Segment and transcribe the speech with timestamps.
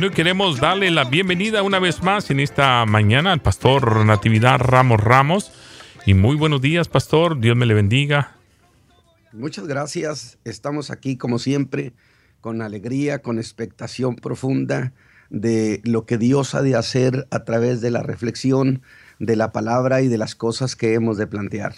[0.00, 5.00] Bueno, queremos darle la bienvenida una vez más en esta mañana al pastor Natividad Ramos
[5.00, 5.50] Ramos.
[6.06, 7.40] Y muy buenos días, pastor.
[7.40, 8.36] Dios me le bendiga.
[9.32, 10.38] Muchas gracias.
[10.44, 11.94] Estamos aquí como siempre
[12.40, 14.92] con alegría, con expectación profunda
[15.30, 18.82] de lo que Dios ha de hacer a través de la reflexión
[19.18, 21.74] de la palabra y de las cosas que hemos de plantear.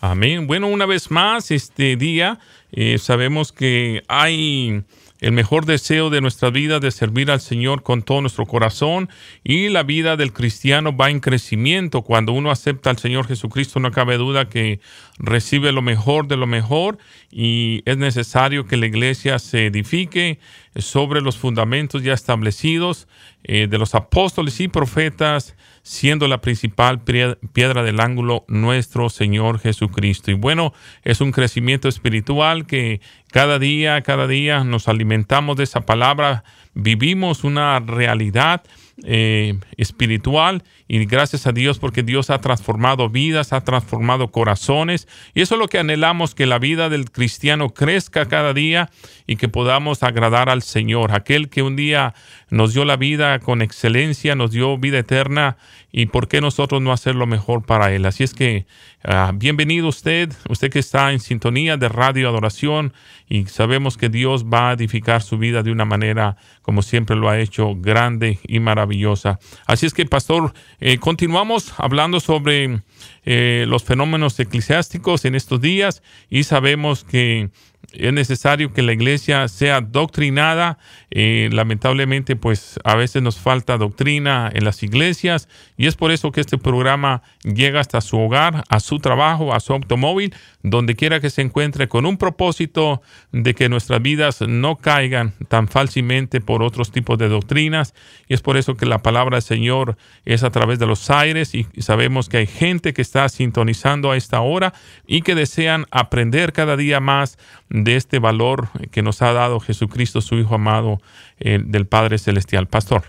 [0.00, 0.46] Amén.
[0.46, 2.38] Bueno, una vez más, este día
[2.72, 4.82] eh, sabemos que hay
[5.24, 9.08] el mejor deseo de nuestra vida de servir al Señor con todo nuestro corazón
[9.42, 12.02] y la vida del cristiano va en crecimiento.
[12.02, 14.80] Cuando uno acepta al Señor Jesucristo no cabe duda que
[15.16, 16.98] recibe lo mejor de lo mejor
[17.30, 20.40] y es necesario que la iglesia se edifique
[20.76, 23.08] sobre los fundamentos ya establecidos
[23.44, 30.30] eh, de los apóstoles y profetas siendo la principal piedra del ángulo nuestro Señor Jesucristo.
[30.30, 30.72] Y bueno,
[31.02, 37.44] es un crecimiento espiritual que cada día, cada día nos alimentamos de esa palabra, vivimos
[37.44, 38.62] una realidad
[39.02, 45.40] eh, espiritual y gracias a Dios porque Dios ha transformado vidas, ha transformado corazones y
[45.40, 48.90] eso es lo que anhelamos, que la vida del cristiano crezca cada día
[49.26, 52.14] y que podamos agradar al Señor, aquel que un día
[52.50, 55.56] nos dio la vida con excelencia, nos dio vida eterna
[55.90, 58.06] y por qué nosotros no hacer lo mejor para Él.
[58.06, 58.66] Así es que
[59.02, 62.92] ah, bienvenido usted, usted que está en sintonía de Radio Adoración
[63.28, 67.28] y sabemos que Dios va a edificar su vida de una manera como siempre lo
[67.28, 69.38] ha hecho, grande y maravillosa.
[69.66, 72.80] Así es que, pastor, eh, continuamos hablando sobre
[73.24, 77.50] eh, los fenómenos eclesiásticos en estos días y sabemos que
[77.92, 80.78] es necesario que la iglesia sea doctrinada.
[81.10, 86.32] Eh, lamentablemente, pues a veces nos falta doctrina en las iglesias y es por eso
[86.32, 91.20] que este programa llega hasta su hogar, a su trabajo, a su automóvil, donde quiera
[91.20, 96.62] que se encuentre, con un propósito de que nuestras vidas no caigan tan fácilmente por
[96.62, 97.94] otros tipos de doctrinas.
[98.28, 101.54] Y es por eso que la palabra del Señor es a través de los aires
[101.54, 104.74] y sabemos que hay gente que está sintonizando a esta hora
[105.06, 107.38] y que desean aprender cada día más
[107.70, 110.98] de este valor que nos ha dado Jesucristo, su Hijo amado
[111.38, 112.66] eh, del Padre Celestial.
[112.66, 113.04] Pastor.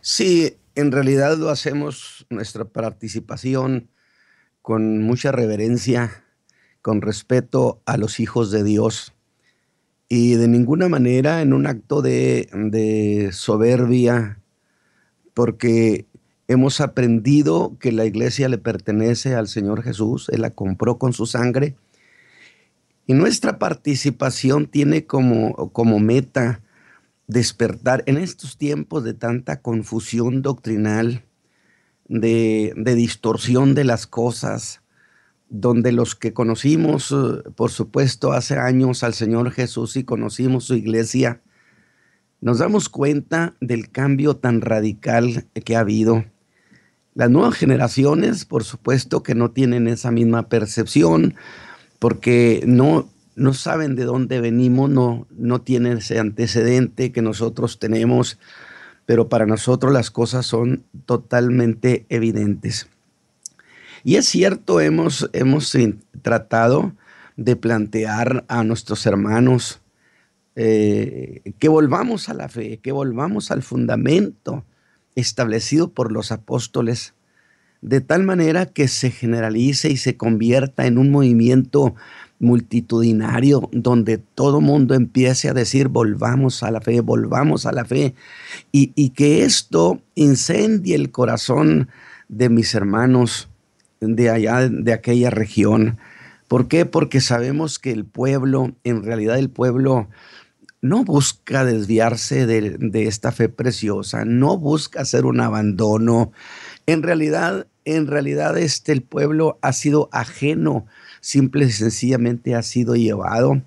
[0.00, 3.90] Sí, en realidad lo hacemos nuestra participación
[4.62, 6.24] con mucha reverencia,
[6.82, 9.14] con respeto a los hijos de Dios
[10.08, 14.40] y de ninguna manera en un acto de, de soberbia,
[15.34, 16.06] porque
[16.50, 21.26] hemos aprendido que la iglesia le pertenece al Señor Jesús, Él la compró con su
[21.26, 21.76] sangre
[23.06, 26.60] y nuestra participación tiene como, como meta
[27.28, 31.24] despertar en estos tiempos de tanta confusión doctrinal,
[32.08, 34.82] de, de distorsión de las cosas,
[35.48, 40.74] donde los que conocimos, eh, por supuesto, hace años al Señor Jesús y conocimos su
[40.74, 41.42] iglesia,
[42.40, 46.24] nos damos cuenta del cambio tan radical que ha habido.
[47.20, 51.34] Las nuevas generaciones, por supuesto, que no tienen esa misma percepción,
[51.98, 58.38] porque no, no saben de dónde venimos, no, no tienen ese antecedente que nosotros tenemos,
[59.04, 62.88] pero para nosotros las cosas son totalmente evidentes.
[64.02, 65.76] Y es cierto, hemos, hemos
[66.22, 66.94] tratado
[67.36, 69.82] de plantear a nuestros hermanos
[70.56, 74.64] eh, que volvamos a la fe, que volvamos al fundamento
[75.20, 77.14] establecido por los apóstoles
[77.82, 81.94] de tal manera que se generalice y se convierta en un movimiento
[82.38, 88.14] multitudinario donde todo mundo empiece a decir volvamos a la fe, volvamos a la fe
[88.72, 91.88] y, y que esto incendie el corazón
[92.28, 93.48] de mis hermanos
[94.00, 95.98] de allá, de aquella región.
[96.48, 96.86] ¿Por qué?
[96.86, 100.08] Porque sabemos que el pueblo, en realidad el pueblo
[100.82, 106.32] no busca desviarse de, de esta fe preciosa, no busca hacer un abandono,
[106.86, 110.86] en realidad, en realidad este, el pueblo ha sido ajeno,
[111.20, 113.62] simple y sencillamente ha sido llevado,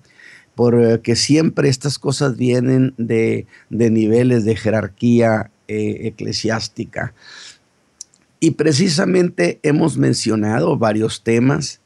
[0.54, 7.14] porque siempre estas cosas vienen de, niveles de jerarquía eh, eclesiástica.
[8.40, 11.80] Y precisamente hemos mencionado varios temas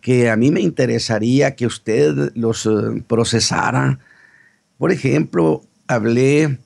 [0.00, 4.00] que a mí me interesaría que usted los eh, procesara.
[4.78, 6.60] Por ejemplo, hablé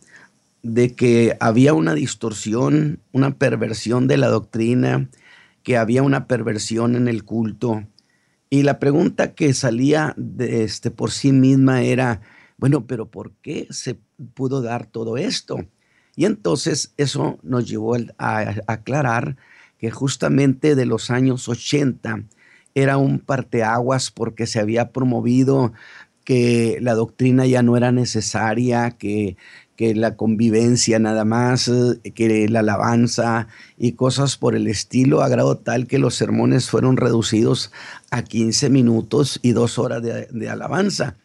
[0.63, 5.09] de que había una distorsión, una perversión de la doctrina,
[5.63, 7.85] que había una perversión en el culto.
[8.51, 12.21] Y la pregunta que salía de este, por sí misma era,
[12.59, 13.99] bueno, pero ¿por qué se
[14.35, 15.67] pudo dar todo esto?
[16.15, 19.37] Y entonces eso nos llevó a, aclarar
[19.79, 22.25] que justamente de los años 80
[22.75, 25.73] era un parteaguas porque se había promovido
[26.25, 29.37] que la doctrina ya no era necesaria, que,
[29.77, 31.71] que la convivencia nada más,
[32.15, 36.97] que la alabanza y cosas por el estilo, a grado tal que los sermones fueron
[36.97, 37.73] reducidos
[38.11, 41.17] a 15 minutos y dos horas de, de alabanza.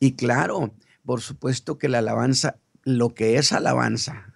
[0.00, 0.72] Y claro,
[1.04, 4.34] por supuesto que la alabanza, lo que es alabanza,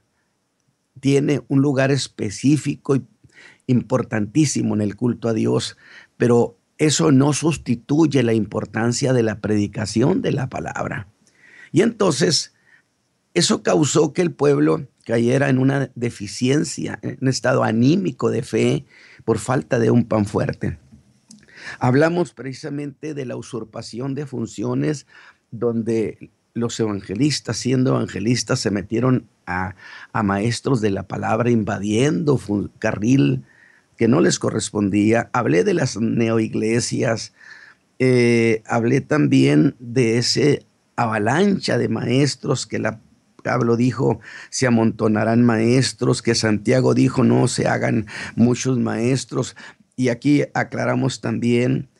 [1.00, 3.05] tiene un lugar específico y
[3.66, 5.76] importantísimo en el culto a Dios,
[6.16, 11.09] pero eso no sustituye la importancia de la predicación de la palabra.
[11.73, 12.55] Y entonces,
[13.35, 18.85] eso causó que el pueblo cayera en una deficiencia, en un estado anímico de fe
[19.25, 20.79] por falta de un pan fuerte.
[21.79, 25.06] Hablamos precisamente de la usurpación de funciones
[25.50, 29.75] donde los evangelistas, siendo evangelistas, se metieron a,
[30.23, 32.41] maestros de la palabra, invadiendo
[32.79, 33.44] carril
[33.96, 35.31] que no les correspondía.
[35.32, 37.32] Hablé de las neoiglesias,
[37.99, 43.00] eh, hablé también de ese avalancha de maestros que la
[43.44, 49.55] Pablo dijo, se amontonarán maestros, que Santiago dijo, no se hagan muchos maestros.
[49.97, 51.90] Y aquí aclaramos también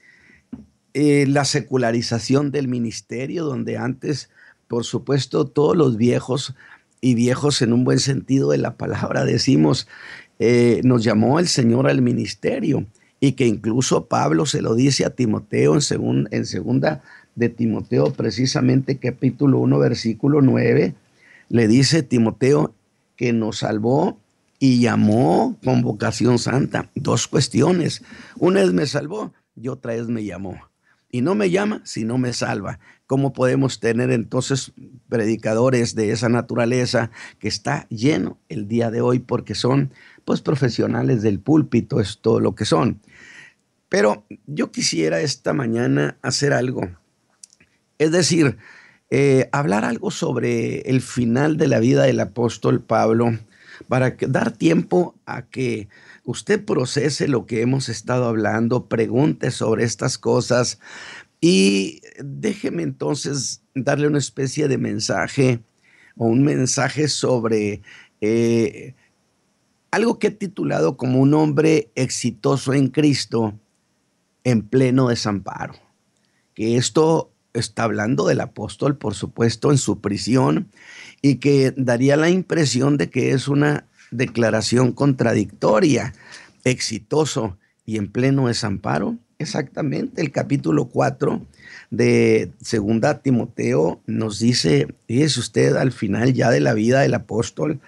[0.95, 4.31] eh, la secularización del ministerio, donde antes,
[4.67, 6.55] por supuesto, todos los viejos
[7.01, 9.87] y viejos en un buen sentido de la palabra decimos,
[10.39, 12.87] eh, nos llamó el Señor al ministerio
[13.21, 17.03] y que incluso Pablo se lo dice a Timoteo en, en segunda
[17.35, 20.95] de Timoteo, precisamente capítulo 1, versículo 9,
[21.49, 22.75] le dice Timoteo
[23.17, 24.19] que nos salvó
[24.59, 26.91] y llamó con vocación santa.
[26.95, 28.03] Dos cuestiones.
[28.39, 30.59] Una es me salvó y otra es me llamó.
[31.11, 32.81] Y no me llama si no me salva.
[33.07, 34.73] ¿Cómo podemos tener entonces
[35.09, 39.93] predicadores de esa naturaleza que está lleno el día de hoy porque son
[40.25, 43.01] pues profesionales del púlpito, es todo lo que son.
[43.89, 46.89] Pero yo quisiera esta mañana hacer algo.
[47.99, 48.57] Es decir,
[49.11, 53.39] eh, hablar algo sobre el final de la vida del apóstol Pablo
[53.89, 55.89] para dar tiempo a que
[56.25, 60.81] usted procese lo que hemos estado hablando, pregunte sobre estas cosas
[61.41, 65.61] y déjeme entonces darle una especie de mensaje
[66.17, 67.83] o un mensaje sobre
[68.21, 68.95] eh,
[69.95, 73.55] algo que he titulado como un hombre exitoso en Cristo
[74.43, 75.75] en pleno desamparo.
[76.55, 80.69] Que esto está hablando del apóstol, por supuesto, en su prisión
[81.23, 86.13] y que daría la impresión de que es una declaración contradictoria,
[86.65, 87.57] exitoso
[87.87, 89.17] y en pleno desamparo.
[89.39, 91.41] Exactamente, el capítulo 4
[91.91, 97.81] de Segunda Timoteo nos dice, fíjese usted al final ya de la vida del apóstol,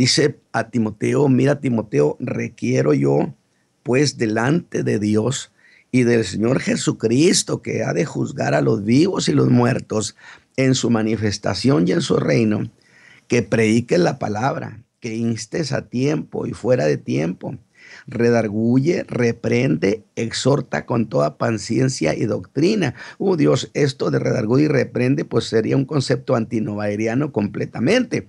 [0.00, 3.34] Dice a Timoteo, mira Timoteo, requiero yo
[3.82, 5.52] pues delante de Dios
[5.92, 10.16] y del Señor Jesucristo que ha de juzgar a los vivos y los muertos
[10.56, 12.70] en su manifestación y en su reino,
[13.28, 17.58] que prediques la palabra, que instes a tiempo y fuera de tiempo,
[18.06, 22.94] redarguye, reprende, exhorta con toda paciencia y doctrina.
[23.18, 28.28] Oh Dios, esto de redarguye y reprende pues sería un concepto antinovaeriano completamente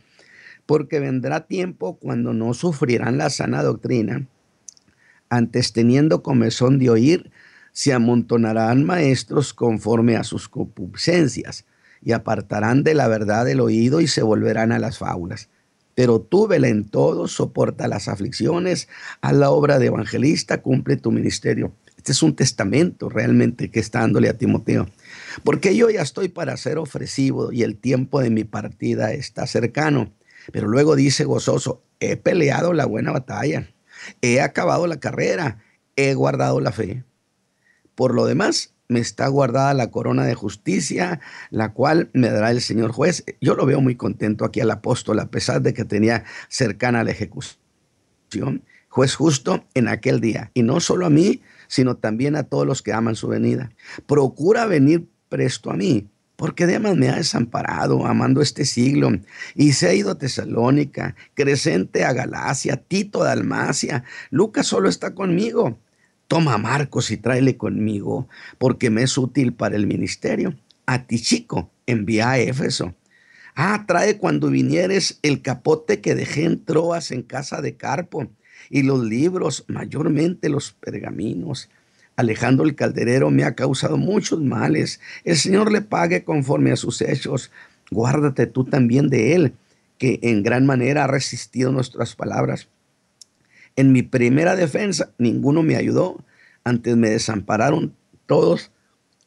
[0.66, 4.28] porque vendrá tiempo cuando no sufrirán la sana doctrina.
[5.30, 7.32] Antes teniendo comezón de oír,
[7.72, 11.66] se amontonarán maestros conforme a sus concupiscencias
[12.02, 15.50] y apartarán de la verdad el oído y se volverán a las fábulas.
[15.96, 18.88] Pero tú, vela en todo, soporta las aflicciones,
[19.22, 21.74] a la obra de evangelista, cumple tu ministerio.
[21.98, 24.90] Este es un testamento realmente que está dándole a Timoteo.
[25.44, 30.12] Porque yo ya estoy para ser ofrecido y el tiempo de mi partida está cercano.
[30.52, 33.70] Pero luego dice gozoso, he peleado la buena batalla,
[34.22, 35.60] he acabado la carrera,
[35.96, 37.04] he guardado la fe.
[37.96, 42.62] Por lo demás, me está guardada la corona de justicia, la cual me dará el
[42.62, 43.24] Señor juez.
[43.40, 47.12] Yo lo veo muy contento aquí al apóstol, a pesar de que tenía cercana la
[47.12, 47.56] ejecución.
[48.90, 50.52] Juez justo en aquel día.
[50.54, 53.72] Y no solo a mí, sino también a todos los que aman su venida.
[54.06, 56.10] Procura venir presto a mí,
[56.42, 59.12] porque Demas me ha desamparado, amando este siglo,
[59.54, 65.14] y se ha ido a Tesalónica, Crescente a Galacia, Tito a Dalmacia, Lucas solo está
[65.14, 65.78] conmigo.
[66.28, 70.58] Toma Marcos y tráele conmigo, porque me es útil para el ministerio.
[70.88, 72.96] A ti, chico, envía a Éfeso.
[73.54, 78.32] Ah, trae cuando vinieres el capote que dejé en Troas en casa de Carpo,
[78.72, 81.70] y los libros, mayormente los pergaminos
[82.22, 85.00] Alejandro el calderero me ha causado muchos males.
[85.24, 87.52] El Señor le pague conforme a sus hechos.
[87.92, 89.54] Guárdate tú también de él,
[89.98, 92.68] que en gran manera ha resistido nuestras palabras.
[93.76, 96.24] En mi primera defensa, ninguno me ayudó.
[96.64, 97.94] Antes me desampararon
[98.26, 98.72] todos,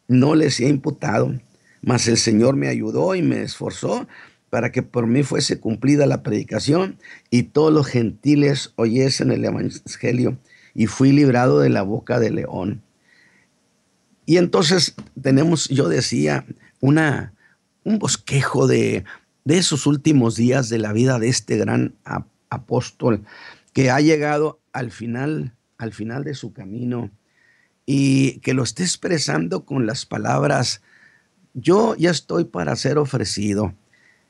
[0.08, 1.34] no les he imputado.
[1.82, 4.06] Mas el Señor me ayudó y me esforzó
[4.48, 6.98] para que por mí fuese cumplida la predicación
[7.28, 10.38] y todos los gentiles oyesen el Evangelio
[10.74, 12.82] y fui librado de la boca del león.
[14.26, 16.46] Y entonces tenemos, yo decía,
[16.80, 17.34] una,
[17.84, 19.04] un bosquejo de,
[19.44, 21.94] de esos últimos días de la vida de este gran
[22.48, 23.24] apóstol
[23.72, 27.10] que ha llegado al final, al final de su camino
[27.86, 30.80] y que lo esté expresando con las palabras,
[31.52, 33.74] yo ya estoy para ser ofrecido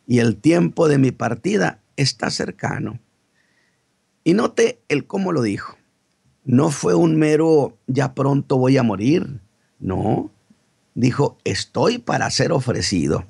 [0.06, 2.98] y el tiempo de mi partida está cercano.
[4.24, 5.76] Y note el cómo lo dijo.
[6.44, 9.40] No fue un mero ya pronto voy a morir.
[9.78, 10.30] No,
[10.94, 13.26] dijo estoy para ser ofrecido.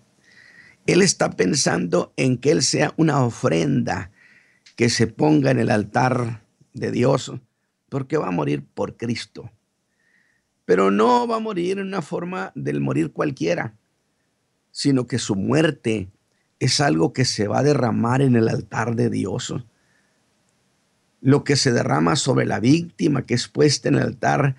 [0.87, 4.11] Él está pensando en que Él sea una ofrenda
[4.77, 6.43] que se ponga en el altar
[6.75, 7.33] de Dios,
[7.89, 9.51] porque va a morir por Cristo.
[10.65, 13.75] Pero no va a morir en una forma del morir cualquiera,
[14.73, 16.11] sino que su muerte
[16.59, 19.55] es algo que se va a derramar en el altar de Dios.
[21.25, 24.57] Lo que se derrama sobre la víctima que es puesta en el altar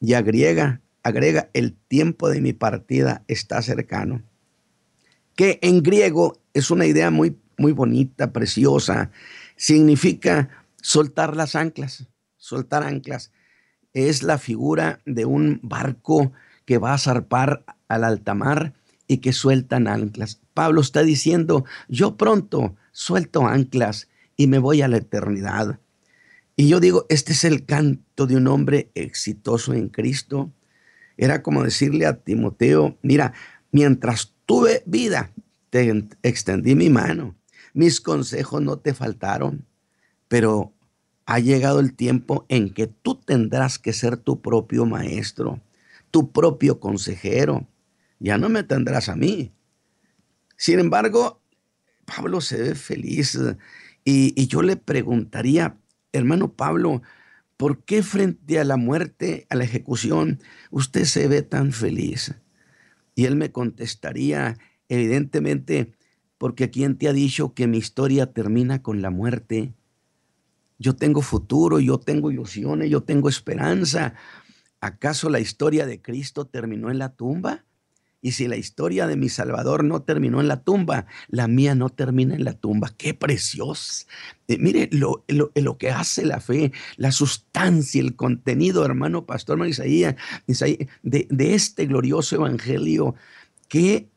[0.00, 4.22] y agrega, agrega, el tiempo de mi partida está cercano.
[5.34, 9.10] Que en griego es una idea muy, muy bonita, preciosa.
[9.56, 10.48] Significa
[10.80, 12.06] soltar las anclas,
[12.38, 13.30] soltar anclas.
[13.92, 16.32] Es la figura de un barco
[16.64, 18.72] que va a zarpar al alta mar
[19.06, 20.40] y que sueltan anclas.
[20.54, 25.78] Pablo está diciendo, yo pronto suelto anclas y me voy a la eternidad.
[26.56, 30.52] Y yo digo, este es el canto de un hombre exitoso en Cristo.
[31.16, 33.34] Era como decirle a Timoteo, mira,
[33.70, 35.32] mientras tuve vida,
[35.70, 37.36] te extendí mi mano.
[37.74, 39.66] Mis consejos no te faltaron,
[40.28, 40.72] pero
[41.26, 45.60] ha llegado el tiempo en que tú tendrás que ser tu propio maestro,
[46.10, 47.68] tu propio consejero
[48.18, 49.52] ya no me tendrás a mí.
[50.56, 51.42] Sin embargo,
[52.04, 53.38] Pablo se ve feliz
[54.04, 55.76] y, yo le preguntaría,
[56.16, 57.02] hermano Pablo,
[57.56, 62.34] ¿por qué frente a la muerte, a la ejecución, usted se ve tan feliz?
[63.14, 64.58] Y él me contestaría,
[64.88, 65.92] evidentemente,
[66.38, 69.74] porque ¿quién te ha dicho que mi historia termina con la muerte?
[70.78, 74.14] Yo tengo futuro, yo tengo ilusiones, yo tengo esperanza.
[74.80, 77.65] ¿Acaso la historia de Cristo terminó en la tumba?
[78.26, 81.90] Y si la historia de mi Salvador no terminó en la tumba, la mía no
[81.90, 82.92] termina en la tumba.
[82.98, 84.04] ¡Qué precioso!
[84.48, 85.24] Eh, mire lo,
[85.78, 90.16] que hace la fe, la sustancia, el contenido, hermano Pastor Marisaía,
[90.48, 90.88] de,
[91.30, 93.14] de este glorioso evangelio.
[93.68, 94.08] ¿Qué,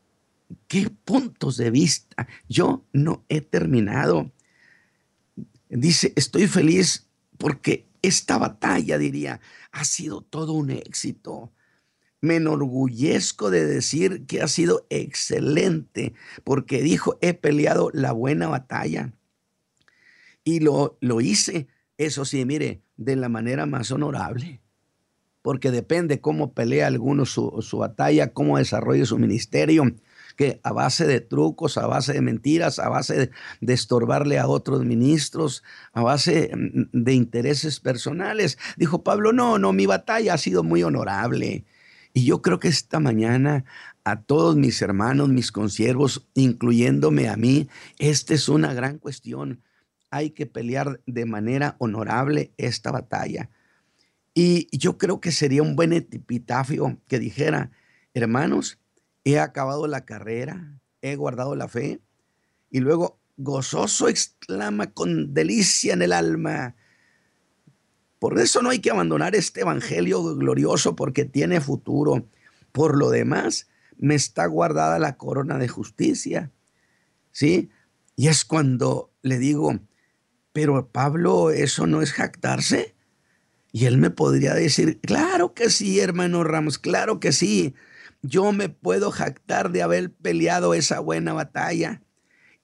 [0.66, 2.26] ¿Qué puntos de vista?
[2.48, 4.32] Yo no he terminado.
[5.68, 7.06] Dice, estoy feliz
[7.38, 9.40] porque esta batalla, diría,
[9.70, 11.52] ha sido todo un éxito
[12.20, 19.12] me enorgullezco de decir que ha sido excelente, porque dijo, he peleado la buena batalla.
[20.44, 24.60] Y lo, lo hice, eso sí, mire, de la manera más honorable,
[25.42, 29.84] porque depende cómo pelea alguno su, su batalla, cómo desarrolla su ministerio,
[30.36, 34.46] que a base de trucos, a base de mentiras, a base de, de, estorbarle a
[34.46, 35.62] otros ministros,
[35.92, 38.58] a base mm, de intereses personales.
[38.76, 41.64] Dijo Pablo, no, no, mi batalla ha sido muy honorable.
[42.12, 43.64] Y yo creo que esta mañana
[44.04, 49.62] a todos mis hermanos, mis consiervos, incluyéndome a mí, esta es una gran cuestión.
[50.10, 53.50] Hay que pelear de manera honorable esta batalla.
[54.34, 57.70] Y yo creo que sería un buen epitafio que dijera,
[58.14, 58.78] hermanos,
[59.24, 62.00] he acabado la carrera, he guardado la fe.
[62.70, 66.74] Y luego, gozoso exclama con delicia en el alma,
[68.20, 72.28] por eso no hay que abandonar este evangelio glorioso porque tiene futuro.
[72.70, 76.52] Por lo demás, me está guardada la corona de justicia.
[77.32, 77.70] ¿Sí?
[78.16, 79.80] Y es cuando le digo,
[80.52, 82.94] pero Pablo, ¿eso no es jactarse?
[83.72, 87.74] Y él me podría decir, claro que sí, hermano Ramos, claro que sí.
[88.20, 92.02] Yo me puedo jactar de haber peleado esa buena batalla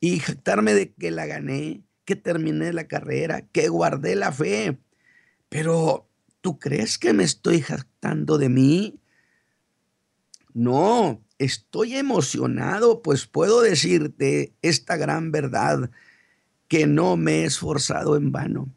[0.01, 4.79] y jactarme de que la gané, que terminé la carrera, que guardé la fe.
[5.49, 6.09] Pero,
[6.41, 9.01] ¿tú crees que me estoy jactando de mí?
[10.53, 15.91] No, estoy emocionado, pues puedo decirte esta gran verdad,
[16.69, 18.69] que no me he esforzado en vano.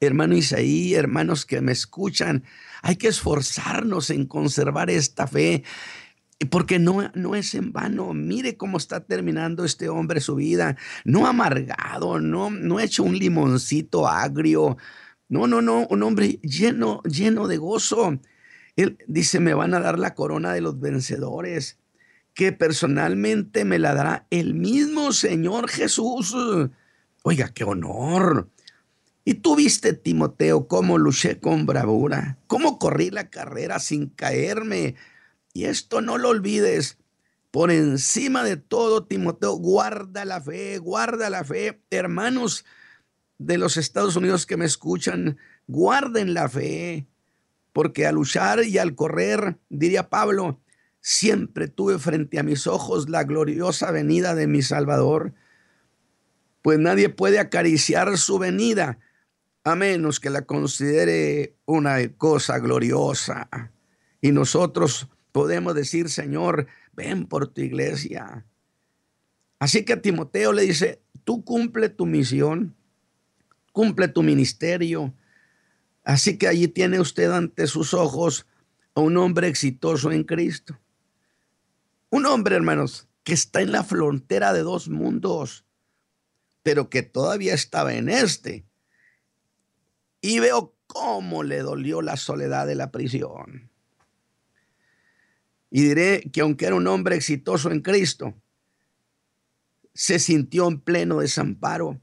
[0.00, 2.44] Hermano Isaí, hermanos que me escuchan,
[2.82, 5.64] hay que esforzarnos en conservar esta fe,
[6.50, 8.12] porque no, no es en vano.
[8.12, 14.08] Mire cómo está terminando este hombre su vida, no amargado, no, no hecho un limoncito
[14.08, 14.76] agrio,
[15.32, 18.18] no, no, no, un hombre lleno, lleno de gozo.
[18.76, 21.78] Él dice, me van a dar la corona de los vencedores.
[22.34, 26.36] que personalmente me la dará el mismo Señor Jesús.
[27.22, 28.50] Oiga, qué honor.
[29.24, 34.96] Y tú viste, Timoteo, cómo luché con bravura, cómo corrí la carrera sin caerme.
[35.54, 36.98] Y esto no lo olvides.
[37.50, 41.80] Por encima de todo, Timoteo, guarda la fe, guarda la fe.
[41.90, 42.66] Hermanos
[43.38, 47.06] de los Estados Unidos que me escuchan, guarden la fe.
[47.72, 50.60] Porque al luchar y al correr, diría Pablo,
[51.00, 55.34] siempre tuve frente a mis ojos la gloriosa venida de mi Salvador.
[56.60, 58.98] Pues nadie puede acariciar su venida
[59.64, 63.48] a menos que la considere una cosa gloriosa.
[64.20, 68.44] Y nosotros podemos decir, Señor, ven por tu iglesia.
[69.58, 72.74] Así que Timoteo le dice, tú cumple tu misión,
[73.72, 75.14] cumple tu ministerio.
[76.04, 78.46] Así que allí tiene usted ante sus ojos
[78.94, 80.78] a un hombre exitoso en Cristo.
[82.10, 85.64] Un hombre, hermanos, que está en la frontera de dos mundos,
[86.62, 88.66] pero que todavía estaba en este
[90.20, 93.70] y veo cómo le dolió la soledad de la prisión.
[95.70, 98.34] Y diré que aunque era un hombre exitoso en Cristo,
[99.94, 102.00] se sintió en pleno desamparo,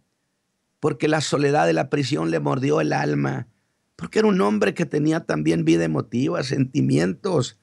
[0.79, 3.48] porque la soledad de la prisión le mordió el alma,
[3.95, 7.59] porque era un hombre que tenía también vida emotiva, sentimientos.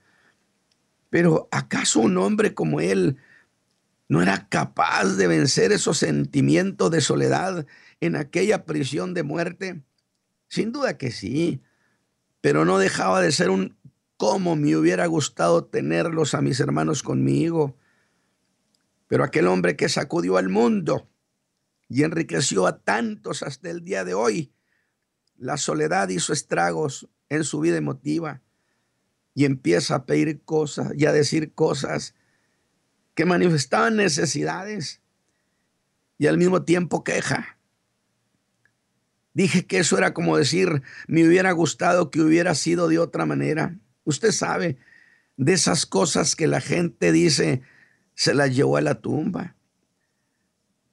[1.09, 3.17] Pero ¿acaso un hombre como él
[4.09, 7.67] no era capaz de vencer esos sentimientos de soledad
[8.01, 9.83] en aquella prisión de muerte?
[10.49, 11.63] Sin duda que sí,
[12.41, 13.77] pero no dejaba de ser un
[14.19, 17.77] cómo me hubiera gustado tenerlos a mis hermanos conmigo.
[19.09, 21.09] Pero aquel hombre que sacudió al mundo
[21.89, 24.53] y enriqueció a tantos hasta el día de hoy,
[25.37, 28.43] la soledad hizo estragos en su vida emotiva
[29.35, 32.15] y empieza a pedir cosas y a decir cosas
[33.15, 35.01] que manifestaban necesidades
[36.19, 37.59] y al mismo tiempo queja.
[39.35, 43.79] Dije que eso era como decir, me hubiera gustado que hubiera sido de otra manera.
[44.05, 44.79] Usted sabe,
[45.37, 47.61] de esas cosas que la gente dice,
[48.15, 49.55] se las llevó a la tumba.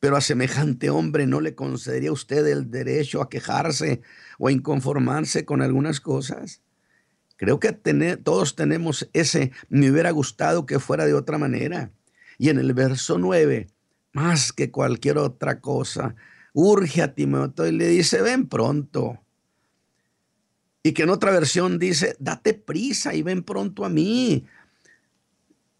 [0.03, 4.01] Pero a semejante hombre no le concedería usted el derecho a quejarse
[4.37, 6.61] o a inconformarse con algunas cosas.
[7.37, 7.71] Creo que
[8.21, 11.93] todos tenemos ese, me hubiera gustado que fuera de otra manera.
[12.37, 13.67] Y en el verso 9,
[14.11, 16.15] más que cualquier otra cosa,
[16.51, 19.23] urge a Timoteo y le dice, ven pronto.
[20.83, 24.45] Y que en otra versión dice, date prisa y ven pronto a mí.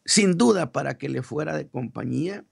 [0.06, 2.46] Sin duda para que le fuera de compañía.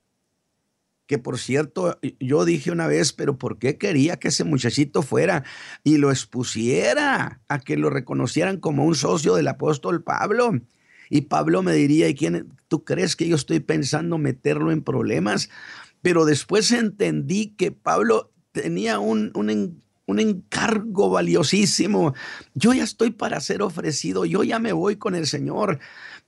[1.12, 5.44] Que por cierto, yo dije una vez, pero ¿por qué quería que ese muchachito fuera
[5.84, 10.54] y lo expusiera a que lo reconocieran como un socio del apóstol Pablo?
[11.10, 15.50] Y Pablo me diría, ¿y quién, tú crees que yo estoy pensando meterlo en problemas?
[16.02, 19.84] Pero después entendí que Pablo tenía un, un,
[20.20, 22.14] encargo valiosísimo.
[22.54, 25.80] Yo ya estoy para ser ofrecido, yo ya me voy con el Señor,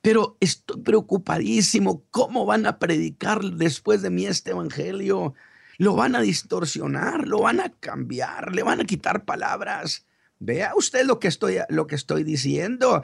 [0.01, 2.03] pero estoy preocupadísimo.
[2.11, 5.33] ¿Cómo van a predicar después de mí este evangelio?
[5.77, 10.05] Lo van a distorsionar, lo van a cambiar, le van a quitar palabras.
[10.39, 13.01] Vea usted lo que estoy, lo que estoy diciendo.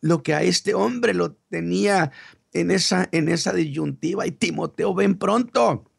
[0.00, 2.10] Lo que a este hombre lo tenía
[2.52, 4.26] en esa, en esa disyuntiva.
[4.26, 5.90] Y Timoteo, ven pronto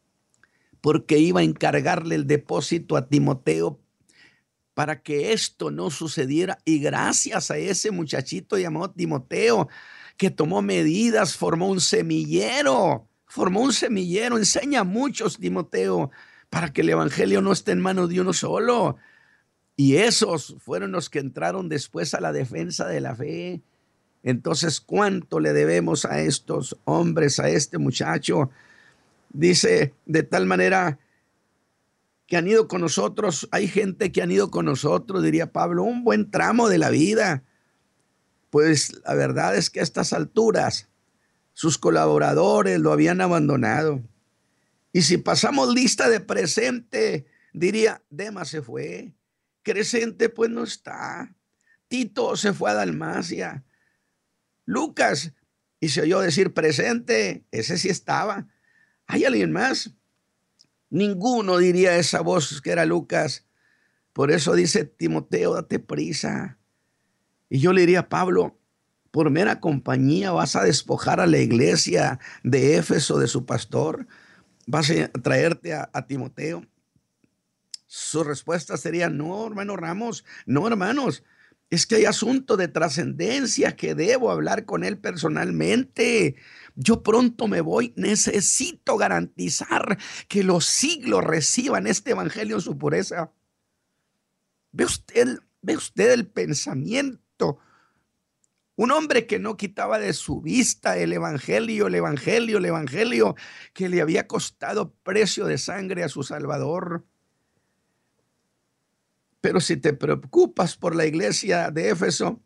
[0.81, 3.79] porque iba a encargarle el depósito a Timoteo
[4.73, 6.57] para que esto no sucediera.
[6.65, 9.67] Y gracias a ese muchachito llamado Timoteo,
[10.17, 16.11] que tomó medidas, formó un semillero, formó un semillero, enseña a muchos, Timoteo,
[16.49, 18.97] para que el Evangelio no esté en manos de uno solo.
[19.75, 23.61] Y esos fueron los que entraron después a la defensa de la fe.
[24.23, 28.51] Entonces, ¿cuánto le debemos a estos hombres, a este muchacho?
[29.33, 30.99] Dice, de tal manera
[32.31, 36.05] que han ido con nosotros, hay gente que han ido con nosotros, diría Pablo, un
[36.05, 37.43] buen tramo de la vida.
[38.49, 40.87] Pues la verdad es que a estas alturas
[41.51, 44.01] sus colaboradores lo habían abandonado.
[44.93, 49.13] Y si pasamos lista de presente, diría, Dema se fue,
[49.61, 51.35] Crescente pues no está,
[51.89, 53.65] Tito se fue a Dalmacia,
[54.63, 55.33] Lucas,
[55.81, 58.47] y se oyó decir presente, ese sí estaba,
[59.05, 59.93] ¿Hay alguien más?
[60.91, 63.47] Ninguno diría esa voz que era Lucas.
[64.11, 66.59] Por eso dice Timoteo, date prisa.
[67.49, 68.59] Y yo le diría a Pablo,
[69.09, 74.05] por mera compañía vas a despojar a la iglesia de Éfeso de su pastor,
[74.67, 76.65] vas a traerte a, Timoteo.
[77.87, 81.23] Su respuesta sería, no, hermano Ramos, no, hermanos.
[81.69, 86.35] es que hay asunto de trascendencia que debo hablar con él personalmente.
[86.83, 93.31] Yo pronto me voy, necesito garantizar que los siglos reciban este evangelio en su pureza.
[94.71, 97.59] ¿Ve usted, ve usted el pensamiento?
[98.77, 103.35] Un hombre que no quitaba de su vista el evangelio, el evangelio, el evangelio
[103.73, 107.05] que le había costado precio de sangre a su Salvador.
[109.39, 112.41] Pero si te preocupas por la iglesia de Éfeso,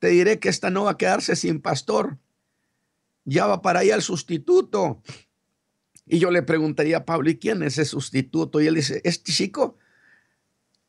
[0.00, 2.18] te diré que esta no va a quedarse sin pastor.
[3.24, 5.02] Ya va para allá el sustituto.
[6.06, 8.60] Y yo le preguntaría a Pablo, ¿y quién es ese sustituto?
[8.60, 9.78] Y él dice, este chico,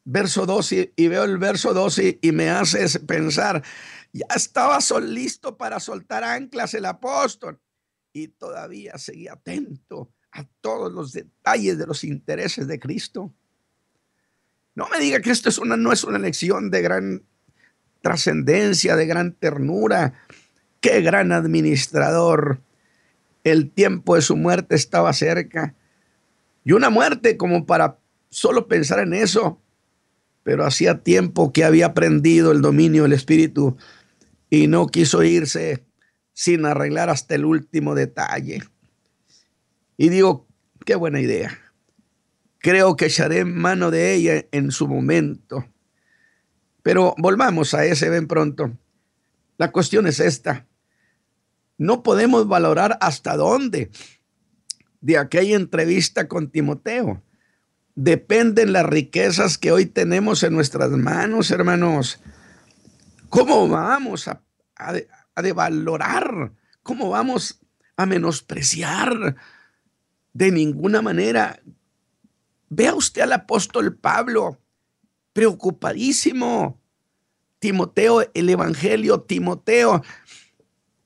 [0.04, 3.63] verso 12, y veo el verso 12 y me hace pensar,
[4.12, 7.60] ya estaba listo para soltar anclas el apóstol
[8.12, 13.34] y todavía seguía atento a todos los detalles de los intereses de Cristo.
[14.76, 17.24] No me diga que esto es una, no es una lección de gran
[18.02, 20.13] trascendencia, de gran ternura.
[20.84, 22.60] Qué gran administrador.
[23.46, 25.76] El tiempo de su muerte estaba cerca.
[26.65, 29.62] Y una muerte como para solo pensar en eso.
[30.43, 33.78] Pero hacía tiempo que había aprendido el dominio del Espíritu
[34.50, 35.86] y no quiso irse
[36.34, 38.62] sin arreglar hasta el último detalle.
[39.96, 40.50] Y digo,
[40.86, 41.58] qué buena idea.
[42.60, 45.65] Creo que echaré mano de ella en su momento.
[46.82, 48.78] Pero volvamos a ese ven pronto.
[49.58, 50.67] La cuestión es esta.
[51.77, 53.91] No podemos valorar hasta dónde
[55.01, 57.21] de aquella entrevista con Timoteo.
[57.95, 62.19] Dependen las riquezas que hoy tenemos en nuestras manos, hermanos.
[63.29, 64.41] ¿Cómo vamos a,
[65.41, 66.53] devalorar?
[66.83, 67.59] ¿Cómo vamos
[67.97, 69.36] a menospreciar?
[70.33, 71.59] De ninguna manera
[72.75, 74.59] Vea usted al apóstol Pablo,
[75.31, 76.81] preocupadísimo.
[77.59, 80.01] Timoteo, el Evangelio, Timoteo,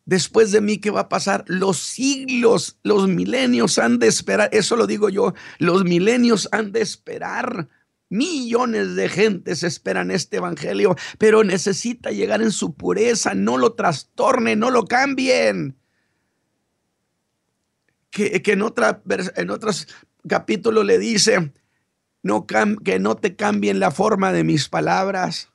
[0.07, 1.43] después de mí, ¿qué va a pasar?
[1.47, 6.81] Los siglos, los milenios han de esperar, eso lo digo yo, los milenios han de
[6.81, 7.69] esperar.
[8.09, 14.59] Millones de gentes esperan este Evangelio, pero necesita llegar en su pureza, no lo trastornen,
[14.59, 15.77] no lo cambien.
[18.09, 19.03] Que, en, otra,
[19.35, 19.87] en otras
[20.27, 21.51] capítulo le dice,
[22.85, 25.49] que no te cambien la forma de mis palabras,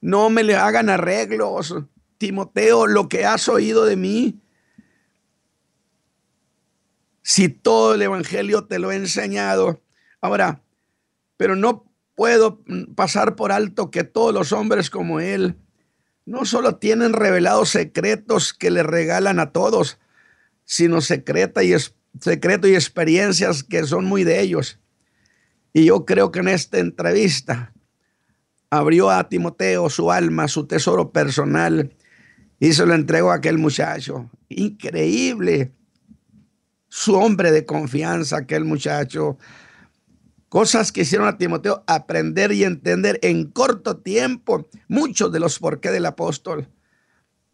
[0.00, 1.74] no me le hagan arreglos.
[2.18, 4.42] Timoteo, lo que has oído de mí,
[7.22, 9.82] si todo el Evangelio te lo he enseñado.
[10.20, 10.62] Ahora,
[11.36, 12.62] pero no puedo
[12.94, 15.56] pasar por alto que todos los hombres como él
[16.26, 19.98] no solo tienen revelados secretos que le regalan a todos,
[20.64, 24.78] sino secreta y es secretos y experiencias que son muy de ellos.
[25.72, 27.72] Y yo creo que en esta entrevista
[28.68, 31.94] abrió a Timoteo su alma, su tesoro personal,
[32.60, 34.30] y se lo entregó a aquel muchacho.
[34.48, 35.72] Increíble.
[36.88, 39.38] Su hombre de confianza, aquel muchacho.
[40.48, 45.90] Cosas que hicieron a Timoteo aprender y entender en corto tiempo muchos de los porqué
[45.90, 46.68] del apóstol,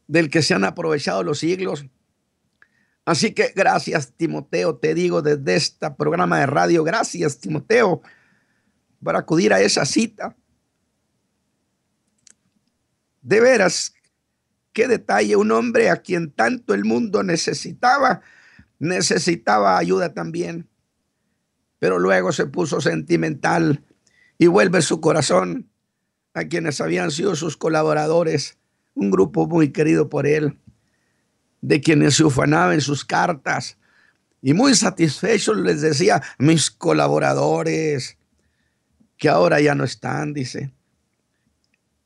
[0.06, 1.86] del que se han aprovechado los siglos
[3.04, 8.00] Así que gracias, Timoteo, te digo desde este programa de radio, gracias, Timoteo,
[9.02, 10.34] por acudir a esa cita.
[13.20, 13.92] De veras,
[14.74, 18.20] qué detalle, un hombre a quien tanto el mundo necesitaba,
[18.78, 20.68] necesitaba ayuda también.
[21.78, 23.82] Pero luego se puso sentimental
[24.36, 25.70] y vuelve su corazón
[26.34, 28.58] a quienes habían sido sus colaboradores,
[28.94, 30.58] un grupo muy querido por él
[31.62, 33.78] de quienes se ufanaba en sus cartas.
[34.42, 38.18] Y muy satisfecho les decía, mis colaboradores,
[39.16, 40.74] que ahora ya no están, dice.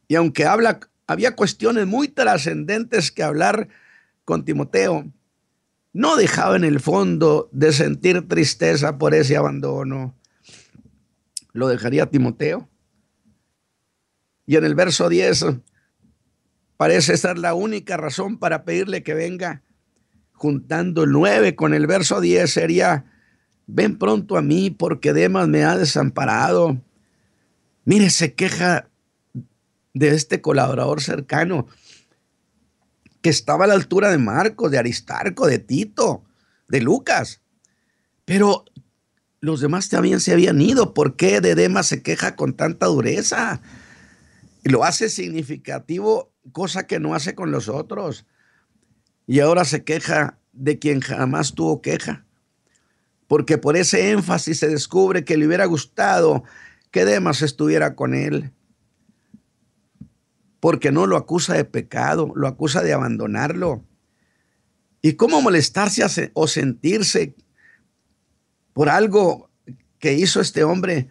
[0.07, 0.78] Y aunque habla,
[1.09, 3.68] había cuestiones muy trascendentes que hablar
[4.25, 5.11] con Timoteo,
[5.92, 10.14] no dejaba en el fondo de sentir tristeza por ese abandono.
[11.53, 12.68] Lo dejaría Timoteo.
[14.47, 15.44] Y en el verso 10
[16.79, 19.62] Parece ser la única razón para pedirle que venga.
[20.33, 23.05] Juntando el 9 con el verso 10 sería,
[23.66, 26.81] ven pronto a mí porque Demas me ha desamparado.
[27.85, 28.88] Mire, se queja
[29.94, 31.66] de este colaborador cercano
[33.20, 36.24] que estaba a la altura de Marcos, de Aristarco, de Tito,
[36.68, 37.42] de Lucas.
[38.24, 38.64] Pero
[39.40, 40.94] los demás también se habían ido.
[40.94, 43.61] ¿Por qué de Demas se queja con tanta dureza?
[44.64, 48.27] Y lo hace significativo cosa que no hace con los otros.
[49.27, 52.24] Y ahora se queja de quien jamás tuvo queja.
[53.27, 56.44] Porque por ese énfasis se descubre que le hubiera gustado
[56.90, 58.53] que Demas estuviera con él.
[60.61, 63.85] Porque no lo acusa de pecado, lo acusa de abandonarlo.
[65.01, 67.35] ¿Y cómo molestarse o sentirse
[68.73, 69.51] por algo
[69.99, 71.09] que hizo este hombre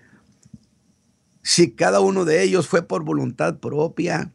[1.41, 4.33] si cada uno de ellos fue por voluntad propia?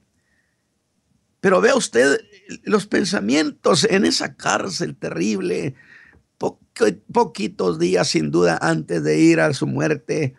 [1.41, 2.21] Pero vea usted
[2.63, 5.75] los pensamientos en esa cárcel terrible,
[7.13, 10.35] poquitos días sin duda antes de ir a su muerte.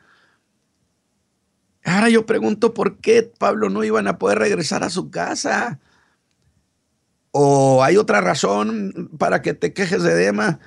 [1.84, 5.80] Ahora yo pregunto por qué Pablo no iban a poder regresar a su casa.
[7.32, 10.60] ¿O hay otra razón para que te quejes de Demas?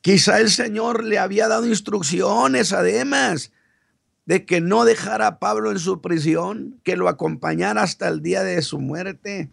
[0.00, 3.50] Quizá el Señor le había dado instrucciones a Demas
[4.26, 8.42] de que no dejara a Pablo en su prisión, que lo acompañara hasta el día
[8.42, 9.50] de su muerte.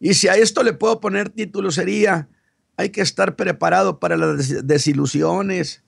[0.00, 2.28] Y si a esto le puedo poner título sería,
[2.76, 5.84] hay que estar preparado para las desilusiones.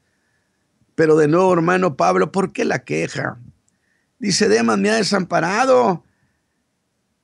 [0.94, 3.40] Pero de nuevo, hermano Pablo, ¿por qué la queja?
[4.18, 6.05] Dice, Demas me ha desamparado.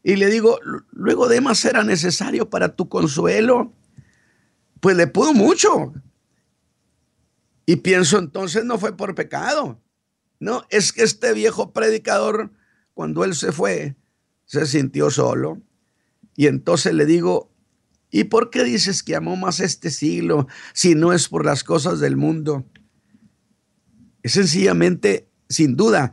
[0.02, 0.58] Y le digo,
[0.92, 3.72] luego Demas era necesario para tu consuelo.
[4.80, 5.92] Pues le pudo mucho.
[7.66, 9.80] Y pienso entonces no fue por pecado.
[10.40, 12.50] No, es que este viejo predicador,
[12.94, 13.96] cuando él se fue,
[14.44, 15.60] se sintió solo.
[16.34, 17.52] Y entonces le digo,
[18.10, 22.00] ¿y por qué dices que amó más este siglo si no es por las cosas
[22.00, 22.64] del mundo?
[24.22, 26.12] Es sencillamente, sin duda,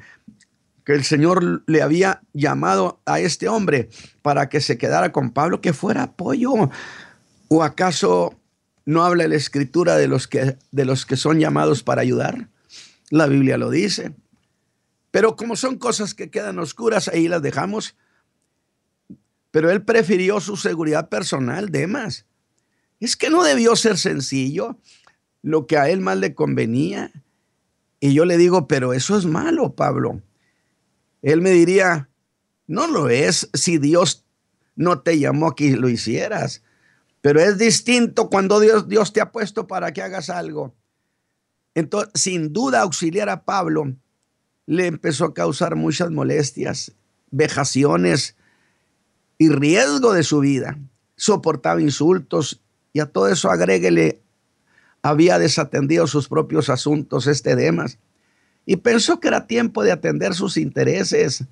[0.85, 3.89] que el Señor le había llamado a este hombre
[4.21, 6.53] para que se quedara con Pablo, que fuera apoyo.
[7.47, 8.39] ¿O acaso
[8.85, 12.49] no habla la escritura de los que, de los que son llamados para ayudar?
[13.09, 14.13] La Biblia lo dice.
[15.09, 17.95] Pero como son cosas que quedan oscuras, ahí las dejamos.
[19.49, 22.25] Pero él prefirió su seguridad personal, demás.
[22.99, 24.77] Es que no debió ser sencillo
[25.41, 27.11] lo que a él más le convenía.
[28.05, 30.21] Y yo le digo, pero eso es malo, Pablo.
[31.23, 32.07] Él me diría,
[32.67, 34.27] no lo es si Dios
[34.75, 36.61] no te llamó a que lo hicieras.
[37.21, 40.75] Pero es distinto cuando Dios, Dios te ha puesto para que hagas algo.
[41.73, 43.95] Entonces, sin duda, auxiliar a Pablo
[44.67, 46.91] le empezó a causar muchas molestias,
[47.31, 48.35] vejaciones
[49.39, 50.77] y riesgo de su vida.
[51.15, 52.61] Soportaba insultos
[52.93, 54.21] y a todo eso agréguele
[55.05, 57.99] había desatendido sus propios asuntos este Demas
[58.65, 61.43] y pensó que era tiempo de atender sus intereses.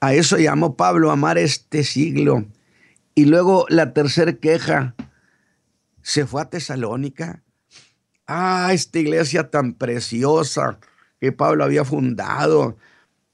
[0.00, 2.44] A eso llamó Pablo amar este siglo.
[3.14, 4.96] Y luego la tercera queja,
[6.02, 7.44] se fue a Tesalónica.
[8.26, 10.80] Ah, esta iglesia tan preciosa
[11.20, 12.76] que Pablo había fundado.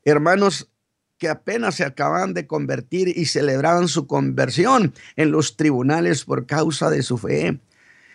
[0.04, 0.68] Hermanos
[1.16, 6.90] que apenas se acaban de convertir y celebraban su conversión en los tribunales por causa
[6.90, 7.58] de su fe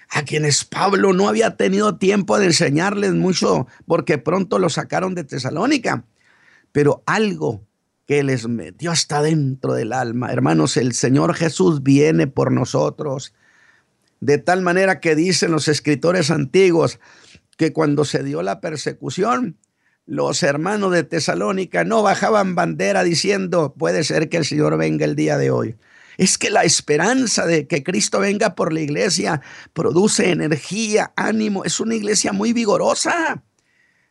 [0.09, 5.23] a quienes Pablo no había tenido tiempo de enseñarles mucho porque pronto lo sacaron de
[5.23, 6.05] Tesalónica.
[6.71, 7.65] Pero algo
[8.07, 13.33] que les metió hasta dentro del alma, hermanos, el Señor Jesús viene por nosotros.
[14.19, 16.99] De tal manera que dicen los escritores antiguos
[17.57, 19.57] que cuando se dio la persecución,
[20.05, 25.15] los hermanos de Tesalónica no bajaban bandera diciendo, puede ser que el Señor venga el
[25.15, 25.75] día de hoy.
[26.17, 29.41] Es que la esperanza de que Cristo venga por la iglesia
[29.73, 31.63] produce energía, ánimo.
[31.63, 33.43] Es una iglesia muy vigorosa.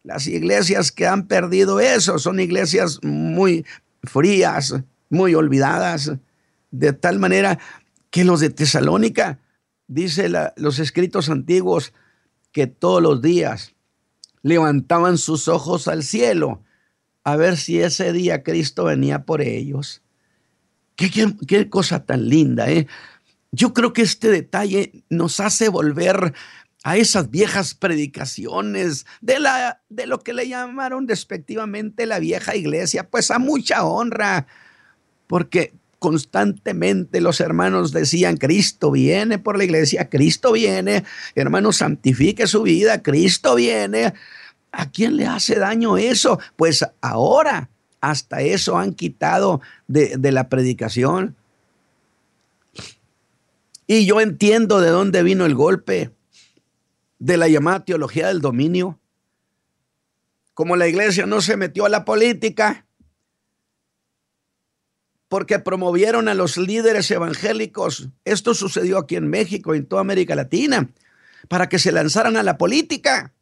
[0.02, 3.64] Las iglesias que han perdido eso son iglesias muy
[4.02, 4.74] frías,
[5.10, 6.12] muy olvidadas,
[6.70, 7.58] de tal manera
[8.10, 9.38] que los de Tesalónica,
[9.86, 11.92] dice los escritos antiguos,
[12.50, 13.74] que todos los días
[14.42, 16.62] levantaban sus ojos al cielo
[17.24, 20.02] a ver si ese día Cristo venía por ellos.
[20.96, 22.86] Qué, cosa tan linda, ¿eh?
[23.50, 26.32] Yo creo que este detalle nos hace volver
[26.84, 33.08] a esas viejas predicaciones de, la, de lo que le llamaron despectivamente la vieja iglesia,
[33.08, 34.46] pues a mucha honra,
[35.26, 42.62] porque constantemente los hermanos decían, Cristo viene por la iglesia, Cristo viene, hermano, santifique su
[42.62, 44.12] vida, Cristo viene.
[44.72, 46.40] ¿A quién le hace daño eso?
[46.56, 47.70] Pues ahora
[48.02, 51.36] hasta eso han quitado de, la predicación.
[53.86, 56.10] Y yo entiendo de dónde vino el golpe
[57.20, 58.98] de la llamada teología del dominio.
[60.52, 62.86] Como la iglesia no se metió a la política,
[65.28, 68.08] porque promovieron a los líderes evangélicos.
[68.24, 70.90] Esto sucedió aquí en México y en toda América Latina,
[71.48, 73.32] para que se lanzaran a la política,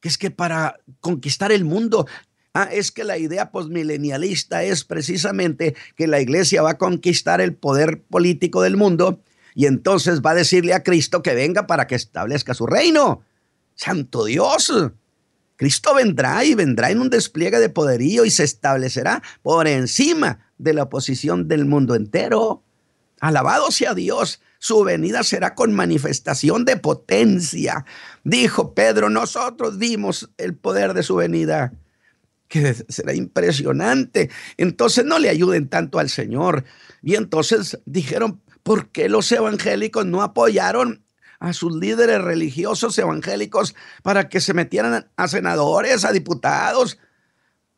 [0.00, 2.06] que es que para conquistar el mundo
[2.52, 7.54] Ah, es que la idea posmilenialista es precisamente que la iglesia va a conquistar el
[7.54, 9.22] poder político del mundo
[9.54, 13.22] y entonces va a decirle a Cristo que venga para que establezca su reino.
[13.76, 14.72] Santo Dios,
[15.54, 20.74] Cristo vendrá y vendrá en un despliegue de poderío y se establecerá por encima de
[20.74, 22.64] la oposición del mundo entero.
[23.20, 27.84] Alabado sea Dios, su venida será con manifestación de potencia.
[28.24, 31.74] Dijo Pedro, nosotros vimos el poder de su venida,
[32.50, 34.28] que será impresionante.
[34.58, 36.64] Entonces no le ayuden tanto al Señor.
[37.02, 41.02] Y entonces dijeron, ¿por qué los evangélicos no apoyaron
[41.40, 46.98] a sus líderes religiosos evangélicos para que se metieran a senadores, a diputados.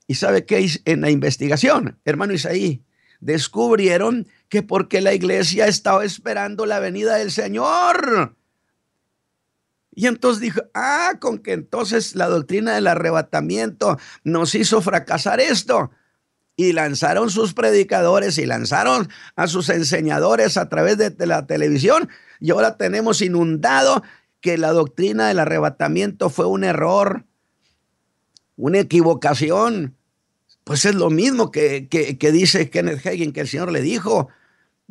[0.09, 0.69] ¿Y sabe qué?
[0.85, 2.83] En la investigación, hermano Isaí,
[3.21, 8.37] descubrieron que porque la iglesia estaba esperando la venida del Señor.
[9.95, 15.91] Y entonces dijo, ah, con que entonces la doctrina del arrebatamiento nos hizo fracasar esto.
[16.57, 22.09] Y lanzaron sus predicadores y lanzaron a sus enseñadores a través de la televisión
[22.43, 24.03] y ahora tenemos inundado
[24.41, 27.25] que la doctrina del arrebatamiento fue un error,
[28.57, 29.97] una equivocación.
[30.65, 31.87] Pues es lo mismo que,
[32.33, 34.29] dice Kenneth Hagin, que el Señor le dijo.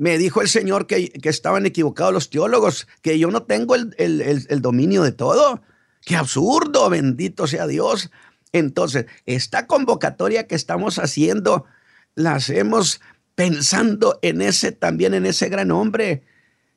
[0.02, 4.62] Me dijo el Señor que, estaban equivocados los teólogos, que yo no tengo el, el
[4.64, 5.62] dominio de todo.
[6.04, 8.10] Qué absurdo, bendito sea Dios.
[8.52, 11.66] Entonces, esta convocatoria que estamos haciendo,
[12.16, 13.00] la hacemos
[13.36, 16.24] pensando en ese también, en ese gran hombre,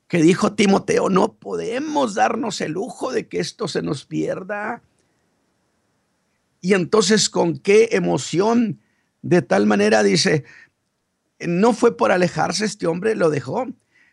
[0.07, 4.83] que dijo Timoteo, no podemos darnos el lujo de que esto se nos pierda.
[6.61, 8.81] Y entonces con qué emoción,
[9.23, 10.45] de tal manera dice,
[11.39, 13.67] no fue por alejarse este hombre, lo dejó,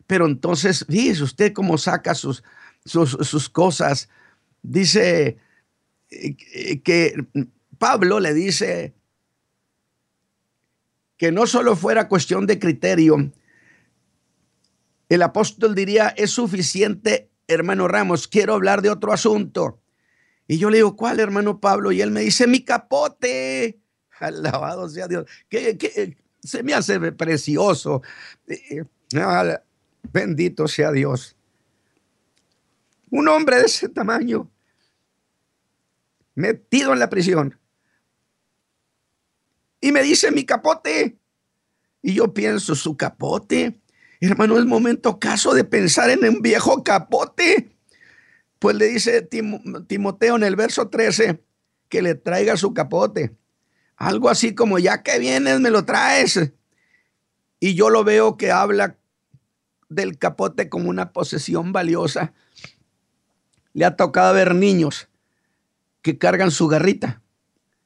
[0.06, 2.42] pero entonces, fíjese usted cómo saca sus,
[2.84, 4.08] sus, sus cosas.
[4.62, 5.38] Dice
[6.10, 7.26] eh, que
[7.78, 8.94] Pablo le dice
[11.16, 13.32] que no solo fuera cuestión de criterio,
[15.08, 19.82] el apóstol diría, es suficiente, hermano Ramos, quiero hablar de otro asunto.
[20.48, 21.92] Y yo le digo, ¿cuál, hermano Pablo?
[21.92, 23.80] Y él me dice, mi capote.
[24.20, 25.26] Alabado sea Dios.
[25.48, 28.02] Que, se me hace precioso.
[28.46, 29.58] Eh, eh,
[30.12, 31.36] bendito sea Dios.
[33.10, 34.50] Un hombre de ese tamaño,
[36.34, 37.58] metido en la prisión.
[39.80, 41.18] Y me dice mi capote.
[42.00, 43.80] Y yo pienso, su capote.
[44.20, 47.76] Hermano, es momento caso de pensar en un viejo capote.
[48.58, 49.28] Pues le dice
[49.88, 51.42] Timoteo en el verso 13
[51.88, 53.36] que le traiga su capote.
[54.02, 56.52] Algo así como, ya que vienes, me lo traes.
[57.60, 58.98] Y yo lo veo que habla
[59.88, 62.32] del capote como una posesión valiosa.
[63.72, 65.08] Le ha tocado ver niños
[66.02, 67.22] que cargan su garrita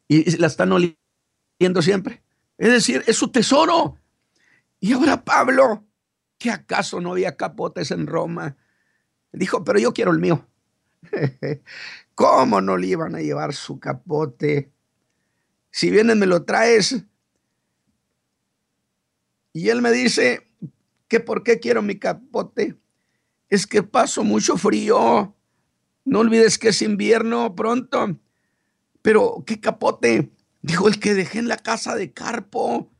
[0.08, 2.22] y la están oliendo siempre.
[2.56, 3.98] Es decir, es su tesoro.
[4.80, 5.86] Y ahora Pablo
[6.38, 8.56] ¿Que acaso no había capotes en Roma?
[9.32, 10.46] Dijo, pero yo quiero el mío.
[12.14, 14.72] ¿Cómo no le iban a llevar su capote?
[15.76, 17.04] Si vienes, me lo traes.
[19.52, 20.50] Y él me dice
[21.06, 22.76] que por qué quiero mi capote.
[23.50, 25.36] Es que paso mucho frío.
[26.06, 28.18] No olvides que es invierno pronto.
[29.02, 30.32] Pero, ¿qué capote?
[30.62, 32.90] Dijo el que dejé en la casa de Carpo.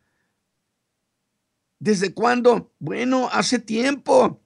[1.79, 2.75] ¿Desde cuándo?
[2.79, 4.43] Bueno, hace tiempo.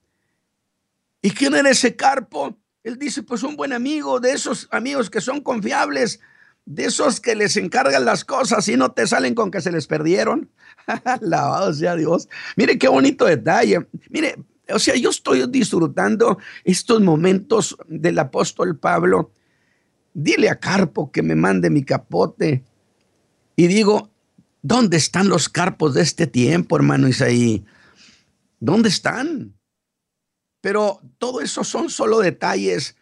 [1.21, 2.57] ¿Y quién era ese carpo?
[2.81, 6.21] Él dice, pues un buen amigo, de esos amigos que son confiables,
[6.65, 9.87] de esos que les encargan las cosas y no te salen con que se les
[9.87, 10.49] perdieron.
[11.03, 12.29] Alabado sea Dios.
[12.55, 13.87] Mire qué bonito detalle.
[14.09, 14.37] Mire,
[14.69, 19.31] o sea, yo estoy disfrutando estos momentos del apóstol Pablo.
[20.13, 22.63] Dile a Carpo que me mande mi capote.
[23.55, 24.11] Y digo,
[24.61, 27.65] ¿Dónde están los carpos de este tiempo, hermano Isaí?
[28.59, 29.57] ¿Dónde están?
[30.61, 32.95] Pero todo eso son solo detalles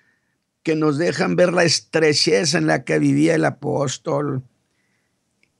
[0.69, 4.43] que nos dejan ver la estrechez en la que vivía el apóstol.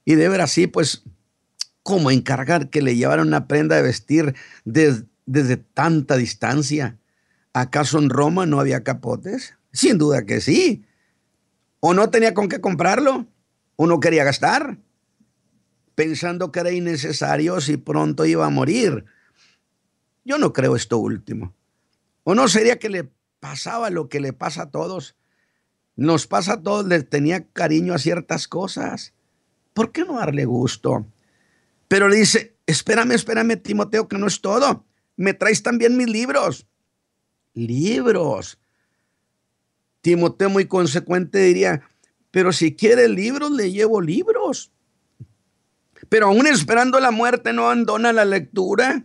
[0.04, 1.02] Y de ver así, pues,
[1.82, 7.00] ¿cómo encargar que le llevaran una prenda de vestir desde tanta distancia?
[7.52, 9.54] ¿Acaso en Roma no había capotes?
[9.72, 10.84] Sin duda que sí.
[11.80, 13.26] ¿O no tenía con qué comprarlo?
[13.74, 14.78] ¿O no quería gastar?
[15.96, 19.06] pensando que era innecesario si pronto iba a morir.
[20.24, 21.52] Yo no creo esto último.
[22.22, 23.10] ¿O no sería que le
[23.40, 25.16] pasaba lo que le pasa a todos?
[25.96, 29.12] Nos pasa a todos, le tenía cariño a ciertas cosas.
[29.74, 31.06] ¿Por qué no darle gusto?
[31.88, 34.84] Pero le dice, espérame, espérame, Timoteo, que no es todo.
[35.16, 36.66] Me traes también mis libros.
[37.54, 38.58] Libros.
[40.00, 41.82] Timoteo muy consecuente diría,
[42.30, 44.72] pero si quiere libros, le llevo libros
[46.10, 49.04] pero aún esperando la muerte no abandona la lectura.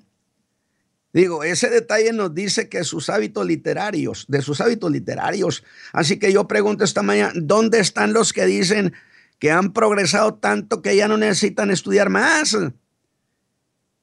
[1.16, 5.64] Digo, ese detalle nos dice que sus hábitos literarios, de sus hábitos literarios.
[5.94, 8.92] Así que yo pregunto esta mañana, ¿dónde están los que dicen
[9.40, 12.58] que han progresado tanto que ya no necesitan estudiar más?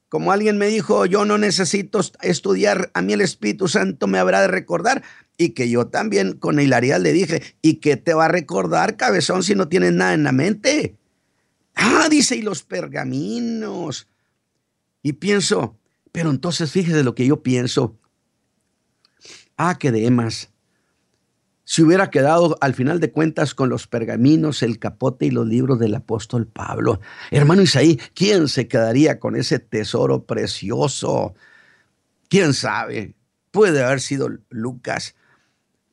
[0.09, 4.41] Como alguien me dijo, yo no necesito estudiar, a mí el Espíritu Santo me habrá
[4.41, 5.03] de recordar.
[5.37, 9.43] Y que yo también con hilaridad le dije, ¿y qué te va a recordar, cabezón,
[9.43, 10.95] si no tienes nada en la mente?
[11.75, 14.07] Ah, dice, y los pergaminos.
[15.03, 15.77] Y pienso,
[16.13, 17.99] pero entonces fíjese lo que yo pienso.
[19.57, 20.53] Ah, que Demas
[21.65, 25.79] si hubiera quedado al final de cuentas con los pergaminos, el capote y los libros
[25.79, 26.99] del apóstol Pablo.
[27.31, 31.35] Hermano Isaí, ¿quién se quedaría con ese tesoro precioso?
[32.27, 33.15] ¿Quién sabe?
[33.51, 35.15] Puede haber sido Lucas.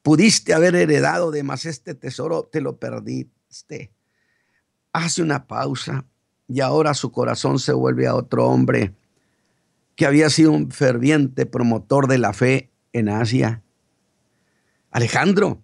[0.03, 3.93] Pudiste haber heredado de más este tesoro, te lo perdiste.
[4.93, 6.05] Hace una pausa
[6.49, 8.93] y ahora su corazón se vuelve a otro hombre
[10.01, 13.63] que había sido un ferviente promotor de la fe en Asia.
[14.91, 15.63] Alejandro,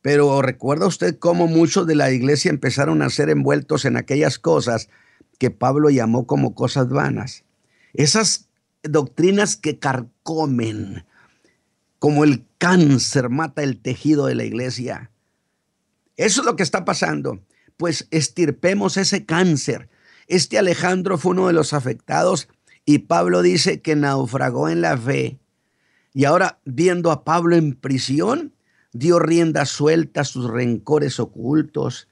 [0.00, 4.88] pero recuerda usted cómo muchos de la iglesia empezaron a ser envueltos en aquellas cosas
[5.38, 7.44] que Pablo llamó como cosas vanas.
[7.92, 8.48] Esas
[8.84, 11.04] doctrinas que carcomen,
[11.98, 15.10] como el cáncer mata el tejido de la iglesia.
[16.16, 17.44] Eso es lo que está pasando.
[17.76, 19.90] Pues estirpemos ese cáncer.
[20.26, 22.48] Este Alejandro fue uno de los afectados
[22.84, 25.38] y Pablo dice que naufragó en la fe.
[26.12, 28.52] Y ahora, viendo a Pablo en prisión,
[28.92, 32.08] dio rienda suelta a sus rencores ocultos.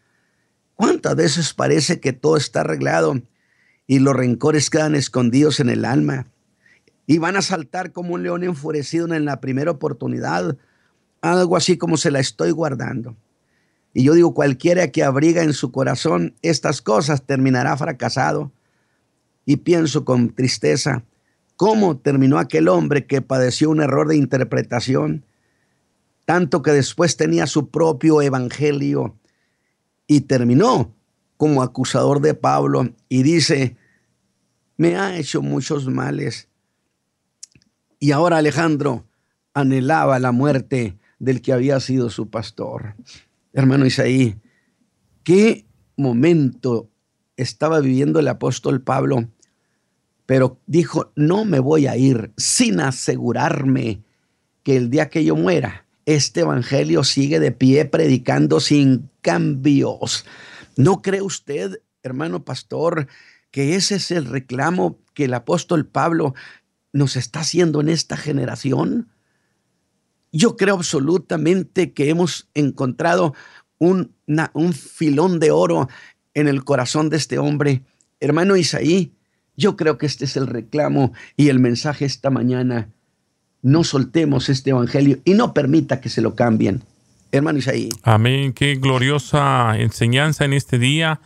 [0.74, 3.20] ¿Cuántas veces parece que todo está arreglado
[3.86, 6.28] y los rencores quedan escondidos en el alma?
[7.06, 10.56] Y van a saltar como un león enfurecido en la primera oportunidad,
[11.22, 13.16] algo así como se la estoy guardando.
[13.94, 18.52] Y yo digo, cualquiera que abriga en su corazón estas cosas terminará fracasado
[19.48, 21.04] y pienso con tristeza
[21.56, 25.24] cómo terminó aquel hombre que padeció un error de interpretación,
[26.26, 29.16] tanto que después tenía su propio evangelio
[30.06, 30.94] y terminó
[31.38, 33.78] como acusador de Pablo y dice,
[34.76, 36.48] me ha hecho muchos males.
[37.98, 39.06] Y ahora Alejandro
[39.54, 42.96] anhelaba la muerte del que había sido su pastor.
[43.54, 44.36] Hermano Isaí,
[45.22, 45.64] qué
[45.96, 46.90] momento
[47.38, 49.26] estaba viviendo el apóstol Pablo
[50.28, 54.02] pero dijo, no me voy a ir sin asegurarme
[54.62, 60.26] que el día que yo muera, este evangelio sigue de pie predicando sin cambios.
[60.76, 63.06] ¿No cree usted, hermano pastor,
[63.50, 66.34] que ese es el reclamo que el apóstol Pablo
[66.92, 69.08] nos está haciendo en esta generación?
[70.30, 73.32] Yo creo absolutamente que hemos encontrado
[73.78, 74.14] un,
[74.52, 75.88] un filón de oro
[76.34, 77.82] en el corazón de este hombre.
[78.20, 79.14] Hermano Isaí,
[79.58, 82.88] yo creo que este es el reclamo y el mensaje esta mañana.
[83.60, 86.84] No soltemos este evangelio y no permita que se lo cambien.
[87.32, 87.88] Hermano Isaí.
[88.04, 88.52] Amén.
[88.52, 91.20] Qué gloriosa enseñanza en este día.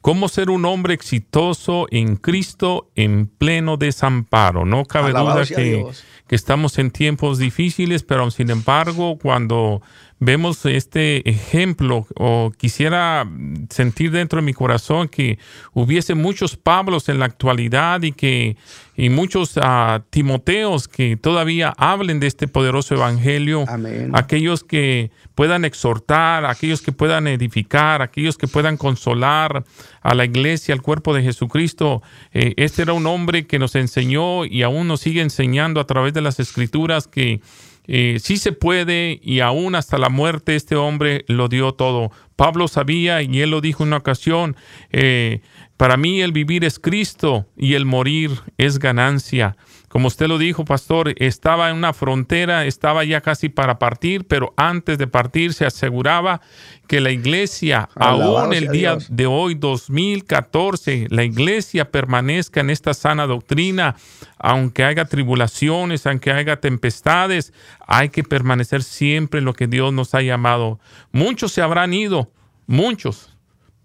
[0.00, 4.64] Cómo ser un hombre exitoso en Cristo en pleno desamparo.
[4.64, 5.86] No cabe duda que,
[6.26, 9.80] que estamos en tiempos difíciles, pero sin embargo, cuando
[10.20, 13.26] vemos este ejemplo o quisiera
[13.70, 15.38] sentir dentro de mi corazón que
[15.72, 18.56] hubiese muchos Pablos en la actualidad y que
[19.00, 23.64] y muchos uh, Timoteos que todavía hablen de este poderoso evangelio,
[24.12, 29.64] aquellos que puedan exhortar, aquellos que puedan edificar, aquellos que puedan consolar
[30.02, 32.02] a la iglesia, al cuerpo de Jesucristo.
[32.34, 36.12] Eh, este era un hombre que nos enseñó y aún nos sigue enseñando a través
[36.12, 37.40] de las escrituras que
[37.86, 42.12] eh, sí se puede y aún hasta la muerte este hombre lo dio todo.
[42.36, 44.56] Pablo sabía y él lo dijo en una ocasión,
[44.90, 45.40] eh,
[45.76, 49.56] para mí el vivir es Cristo y el morir es ganancia.
[49.90, 54.54] Como usted lo dijo, pastor, estaba en una frontera, estaba ya casi para partir, pero
[54.56, 56.40] antes de partir se aseguraba
[56.86, 63.26] que la iglesia, aún el día de hoy, 2014, la iglesia permanezca en esta sana
[63.26, 63.96] doctrina,
[64.38, 67.52] aunque haya tribulaciones, aunque haya tempestades,
[67.84, 70.78] hay que permanecer siempre en lo que Dios nos ha llamado.
[71.10, 72.30] Muchos se habrán ido,
[72.68, 73.36] muchos,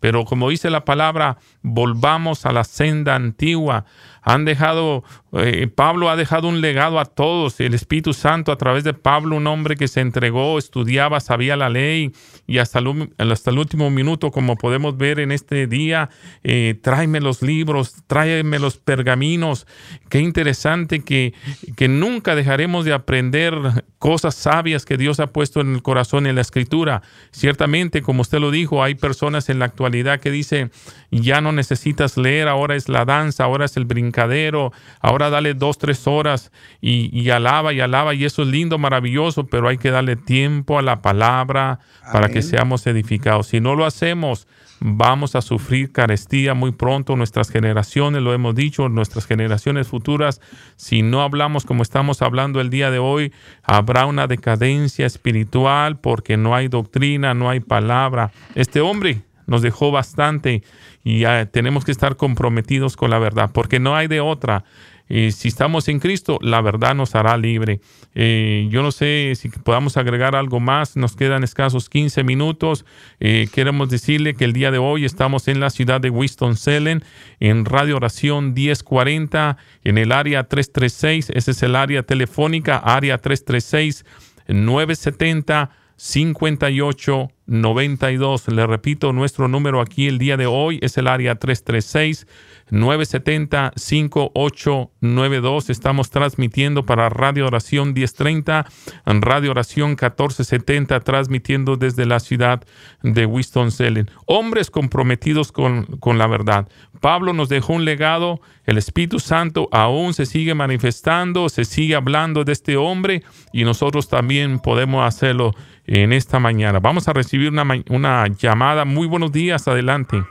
[0.05, 3.85] pero como dice la palabra, volvamos a la senda antigua.
[4.25, 5.03] Han dejado,
[5.33, 7.59] eh, Pablo ha dejado un legado a todos.
[7.59, 11.69] El Espíritu Santo a través de Pablo, un hombre que se entregó, estudiaba, sabía la
[11.69, 12.11] ley
[12.47, 16.09] y hasta el, hasta el último minuto, como podemos ver en este día,
[16.43, 19.67] eh, tráeme los libros, tráeme los pergaminos.
[20.09, 21.35] Qué interesante que,
[21.75, 23.53] que nunca dejaremos de aprender
[23.99, 27.03] cosas sabias que Dios ha puesto en el corazón en la escritura.
[27.31, 30.71] Ciertamente, como usted lo dijo, hay personas en la actualidad que dice,
[31.11, 35.77] ya no necesitas leer, ahora es la danza, ahora es el brincadero, ahora dale dos,
[35.77, 36.51] tres horas
[36.81, 40.79] y, y alaba y alaba y eso es lindo, maravilloso, pero hay que darle tiempo
[40.79, 41.79] a la palabra
[42.11, 43.47] para que seamos edificados.
[43.47, 44.47] Si no lo hacemos,
[44.79, 47.15] vamos a sufrir carestía muy pronto.
[47.15, 50.41] Nuestras generaciones, lo hemos dicho, nuestras generaciones futuras,
[50.75, 53.33] si no hablamos como estamos hablando el día de hoy,
[53.63, 58.31] habrá una decadencia espiritual porque no hay doctrina, no hay palabra.
[58.55, 60.63] Este hombre nos dejó bastante
[61.07, 64.65] y tenemos que estar comprometidos con la verdad porque no hay de otra.
[65.07, 67.79] Si estamos en Cristo, la verdad nos hará libre.
[68.15, 72.85] Eh, yo no sé si podamos agregar algo más, nos quedan escasos 15 minutos.
[73.19, 77.01] Eh, queremos decirle que el día de hoy estamos en la ciudad de Winston-Salem,
[77.39, 84.05] en Radio Oración 1040, en el área 336, ese es el área telefónica, área 336
[84.47, 88.47] 970 58 92.
[88.49, 92.27] Le repito, nuestro número aquí el día de hoy es el área 336
[92.71, 95.69] 970 5892.
[95.69, 98.65] Estamos transmitiendo para Radio Oración 1030,
[99.05, 102.63] Radio Oración 1470, transmitiendo desde la ciudad
[103.03, 104.07] de Winston-Salem.
[104.25, 106.67] Hombres comprometidos con, con la verdad.
[107.01, 112.43] Pablo nos dejó un legado, el Espíritu Santo aún se sigue manifestando, se sigue hablando
[112.43, 113.23] de este hombre
[113.53, 115.53] y nosotros también podemos hacerlo
[115.87, 116.79] en esta mañana.
[116.79, 118.85] Vamos a recibir una, una llamada.
[118.85, 120.23] Muy buenos días, adelante.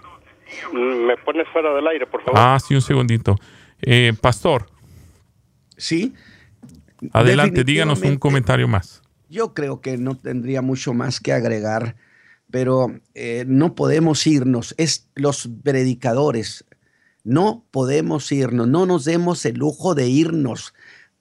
[0.73, 2.39] ¿Me pones fuera del aire, por favor?
[2.41, 3.37] Ah, sí, un segundito.
[3.83, 4.67] Eh, pastor.
[5.77, 6.15] Sí.
[7.13, 9.03] Adelante, díganos un comentario más.
[9.29, 11.97] Yo creo que no tendría mucho más que agregar,
[12.51, 14.75] pero eh, no podemos irnos.
[14.79, 16.65] Es los predicadores.
[17.25, 18.69] No podemos irnos.
[18.69, 20.75] No nos demos el lujo de irnos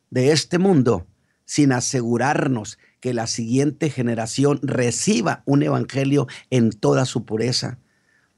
[0.10, 1.08] de este mundo
[1.46, 7.80] sin asegurarnos que la siguiente generación reciba un evangelio en toda su pureza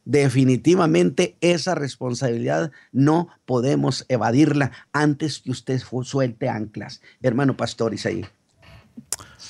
[0.05, 7.01] definitivamente esa responsabilidad no podemos evadirla antes que usted suelte anclas.
[7.21, 8.25] Hermano Pastor Isaí.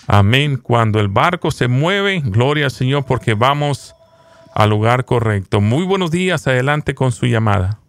[0.08, 0.58] Amén.
[0.58, 3.96] Cuando el barco se mueve, gloria al Señor porque vamos
[4.54, 5.62] al lugar correcto.
[5.62, 7.80] Muy buenos días, adelante con su llamada.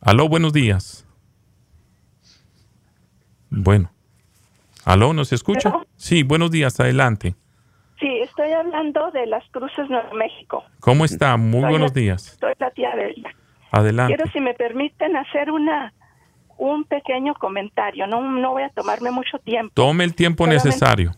[0.00, 1.06] Aló, buenos días.
[3.50, 3.93] Bueno.
[4.84, 5.72] Aló, ¿nos escucha?
[5.96, 7.34] Sí, buenos días, adelante.
[7.98, 10.64] Sí, estoy hablando de las Cruces Nuevo México.
[10.80, 11.36] ¿Cómo está?
[11.36, 12.36] Muy buenos días.
[12.38, 13.34] Soy la tía Delia.
[13.70, 14.14] Adelante.
[14.14, 15.92] Quiero, si me permiten, hacer una
[16.56, 18.06] un pequeño comentario.
[18.06, 19.72] No, no voy a tomarme mucho tiempo.
[19.74, 21.12] Tome el tiempo necesario.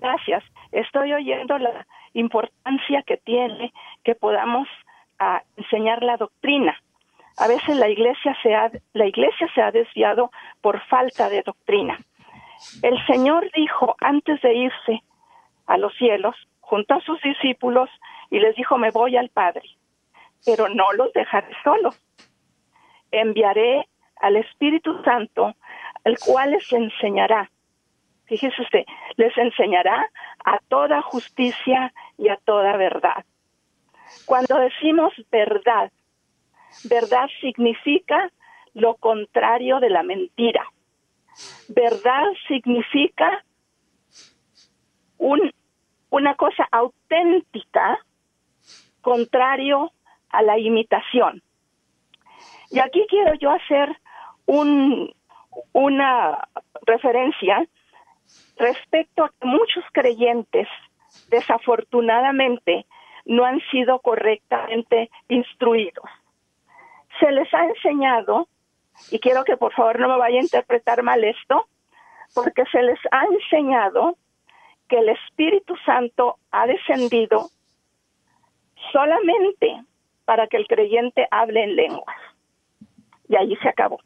[0.00, 0.44] Gracias.
[0.72, 3.72] Estoy oyendo la importancia que tiene
[4.04, 4.68] que podamos
[5.18, 6.76] ah, enseñar la doctrina.
[7.36, 10.30] A veces la iglesia se ha, la iglesia se ha desviado
[10.60, 11.98] por falta de doctrina.
[12.82, 15.02] El Señor dijo antes de irse
[15.66, 17.88] a los cielos, junto a sus discípulos
[18.30, 19.62] y les dijo, me voy al Padre,
[20.44, 22.00] pero no los dejaré solos.
[23.10, 25.54] Enviaré al Espíritu Santo,
[26.04, 27.50] el cual les enseñará.
[28.26, 28.84] Fíjese usted,
[29.16, 30.10] les enseñará
[30.44, 33.24] a toda justicia y a toda verdad.
[34.26, 35.92] Cuando decimos verdad,
[36.84, 38.30] verdad significa
[38.72, 40.64] lo contrario de la mentira.
[41.68, 43.44] Verdad significa
[45.18, 45.52] un,
[46.10, 47.98] una cosa auténtica
[49.00, 49.92] contrario
[50.30, 51.42] a la imitación.
[52.70, 53.96] Y aquí quiero yo hacer
[54.46, 55.14] un,
[55.72, 56.48] una
[56.82, 57.66] referencia
[58.56, 60.68] respecto a que muchos creyentes
[61.28, 62.86] desafortunadamente
[63.24, 66.04] no han sido correctamente instruidos.
[67.20, 68.48] Se les ha enseñado,
[69.10, 71.66] y quiero que por favor no me vaya a interpretar mal esto,
[72.34, 74.16] porque se les ha enseñado
[74.88, 77.48] que el Espíritu Santo ha descendido
[78.92, 79.82] solamente
[80.24, 82.16] para que el creyente hable en lenguas.
[83.28, 84.00] Y ahí se acabó.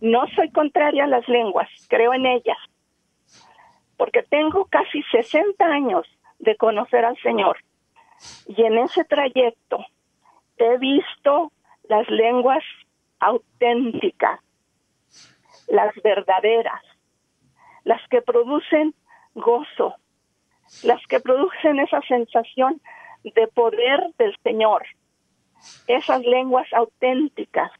[0.00, 2.58] No soy contraria a las lenguas, creo en ellas,
[3.96, 6.06] porque tengo casi 60 años
[6.38, 7.58] de conocer al Señor.
[8.46, 9.84] Y en ese trayecto
[10.58, 11.52] he visto
[11.88, 12.62] las lenguas
[13.20, 14.40] auténticas,
[15.68, 16.82] las verdaderas,
[17.84, 18.94] las que producen
[19.34, 19.94] gozo,
[20.82, 22.80] las que producen esa sensación
[23.22, 24.84] de poder del Señor.
[25.86, 27.70] Esas lenguas auténticas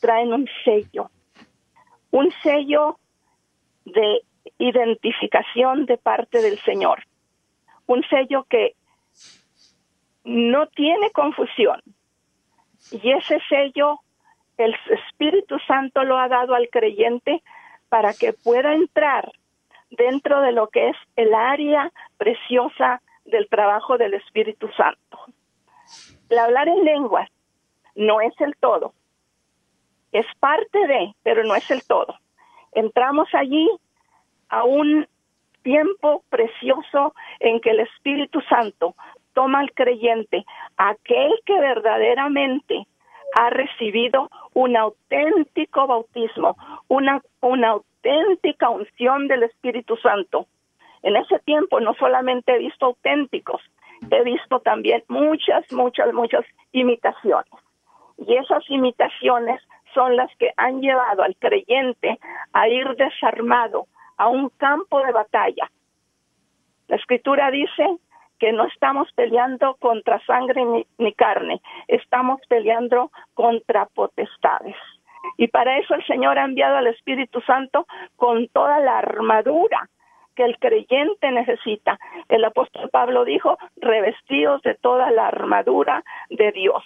[0.00, 1.10] traen un sello,
[2.10, 2.98] un sello
[3.84, 4.22] de
[4.58, 7.04] identificación de parte del Señor,
[7.86, 8.74] un sello que
[10.24, 11.80] no tiene confusión.
[12.90, 14.00] Y ese sello
[14.64, 17.42] el Espíritu Santo lo ha dado al creyente
[17.88, 19.32] para que pueda entrar
[19.90, 25.18] dentro de lo que es el área preciosa del trabajo del Espíritu Santo.
[26.28, 27.28] El hablar en lenguas
[27.94, 28.94] no es el todo.
[30.12, 32.14] Es parte de, pero no es el todo.
[32.72, 33.68] Entramos allí
[34.48, 35.06] a un
[35.62, 38.94] tiempo precioso en que el Espíritu Santo
[39.34, 40.44] toma al creyente,
[40.76, 42.86] aquel que verdaderamente
[43.36, 46.56] ha recibido un auténtico bautismo,
[46.88, 50.46] una, una auténtica unción del Espíritu Santo.
[51.02, 53.62] En ese tiempo no solamente he visto auténticos,
[54.10, 57.52] he visto también muchas, muchas, muchas imitaciones.
[58.18, 59.60] Y esas imitaciones
[59.94, 62.18] son las que han llevado al creyente
[62.52, 65.70] a ir desarmado a un campo de batalla.
[66.88, 67.86] La escritura dice
[68.40, 70.64] que no estamos peleando contra sangre
[70.98, 74.76] ni, carne, estamos peleando contra potestades.
[75.36, 77.86] Y para eso el Señor ha enviado al Espíritu Santo
[78.16, 79.88] con toda la armadura
[80.34, 81.98] que el creyente necesita.
[82.28, 86.82] El apóstol Pablo dijo, revestidos de toda la armadura de Dios.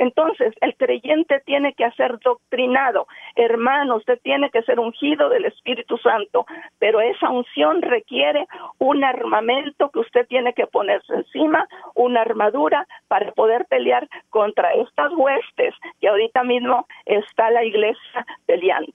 [0.00, 3.06] Entonces, el creyente tiene que ser doctrinado.
[3.36, 6.46] Hermano, usted tiene que ser ungido del Espíritu Santo,
[6.78, 8.46] pero esa unción requiere
[8.78, 15.12] un armamento que usted tiene que ponerse encima, una armadura para poder pelear contra estas
[15.12, 18.90] huestes que ahorita mismo está la iglesia peleando.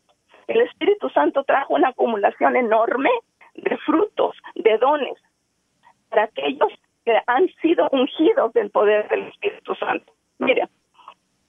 [0.48, 3.12] El Espíritu Santo trajo una acumulación enorme
[3.54, 5.22] de frutos, de dones,
[6.10, 6.74] para aquellos
[7.06, 10.12] que han sido ungidos del poder del Espíritu Santo.
[10.40, 10.68] Mire,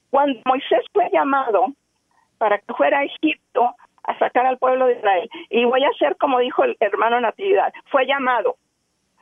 [0.09, 1.67] cuando Moisés fue llamado
[2.37, 6.15] para que fuera a Egipto a sacar al pueblo de Israel, y voy a hacer
[6.17, 8.55] como dijo el hermano Natividad, fue llamado,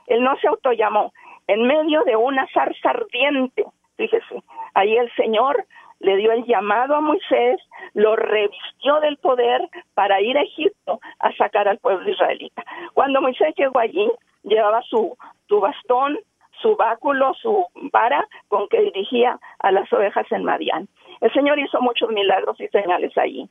[0.07, 1.11] él no se autollamó,
[1.47, 3.65] en medio de una zarza ardiente,
[3.97, 5.65] fíjese, ahí el Señor
[5.99, 7.59] le dio el llamado a Moisés,
[7.93, 12.63] lo revistió del poder para ir a Egipto a sacar al pueblo israelita.
[12.93, 14.11] Cuando Moisés llegó allí,
[14.43, 15.17] llevaba su,
[15.47, 16.19] su bastón,
[16.62, 20.88] su báculo, su vara con que dirigía a las ovejas en Madián.
[21.22, 23.49] El Señor hizo muchos milagros y señales allí.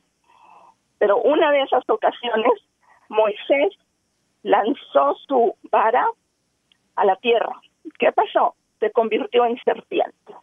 [0.97, 2.53] Pero una de esas ocasiones,
[3.09, 3.73] Moisés
[4.43, 6.05] lanzó su vara
[6.95, 7.59] a la tierra.
[7.99, 8.55] ¿Qué pasó?
[8.79, 10.33] Se convirtió en serpiente.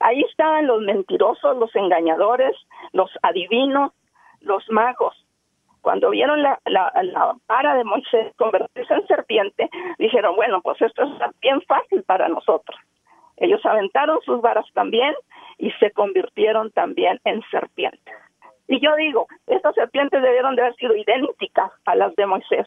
[0.00, 2.56] Ahí estaban los mentirosos, los engañadores,
[2.92, 3.92] los adivinos,
[4.40, 5.21] los magos,
[5.82, 9.68] cuando vieron la, la, vara de Moisés convertirse en serpiente,
[9.98, 11.10] dijeron, bueno, pues esto es
[11.40, 12.78] bien fácil para nosotros.
[13.36, 15.14] Ellos aventaron sus varas también
[15.58, 18.14] y se convirtieron también en serpientes.
[18.68, 22.66] Y yo digo, estas serpientes debieron de haber sido idénticas a las de Moisés.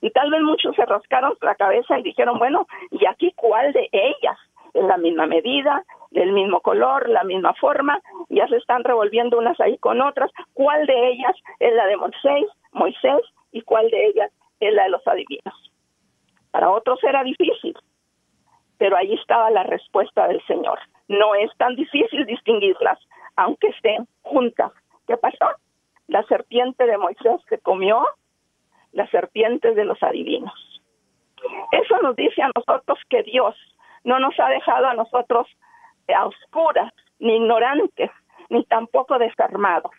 [0.00, 3.88] Y tal vez muchos se rascaron la cabeza y dijeron, bueno, ¿y aquí cuál de
[3.92, 4.38] ellas?
[4.74, 9.58] En la misma medida, del mismo color, la misma forma, ya se están revolviendo unas
[9.60, 13.20] ahí con otras, cuál de ellas es la de Moisés, Moisés
[13.52, 15.72] y cuál de ellas es la de los adivinos.
[16.50, 17.76] Para otros era difícil,
[18.78, 20.78] pero ahí estaba la respuesta del Señor.
[21.08, 22.98] No es tan difícil distinguirlas,
[23.36, 24.72] aunque estén juntas.
[25.06, 25.46] ¿Qué pasó?
[26.06, 28.06] La serpiente de Moisés se comió
[28.92, 30.54] la serpiente de los adivinos.
[31.72, 33.56] Eso nos dice a nosotros que Dios
[34.04, 35.48] no nos ha dejado a nosotros
[36.14, 38.10] a oscuras, ni ignorantes,
[38.50, 39.90] ni tampoco desarmados.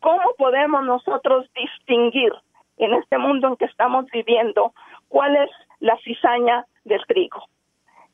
[0.00, 2.32] ¿Cómo podemos nosotros distinguir
[2.78, 4.72] en este mundo en que estamos viviendo
[5.08, 7.44] cuál es la cizaña del trigo?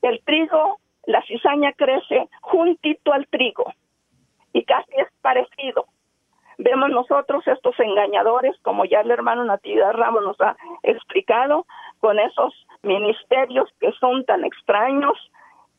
[0.02, 3.72] El trigo, la cizaña crece juntito al trigo
[4.52, 5.86] y casi es parecido.
[6.59, 11.66] Vemos nosotros estos engañadores, como ya el hermano Natividad Ramos nos ha explicado,
[12.00, 15.18] con esos ministerios que son tan extraños,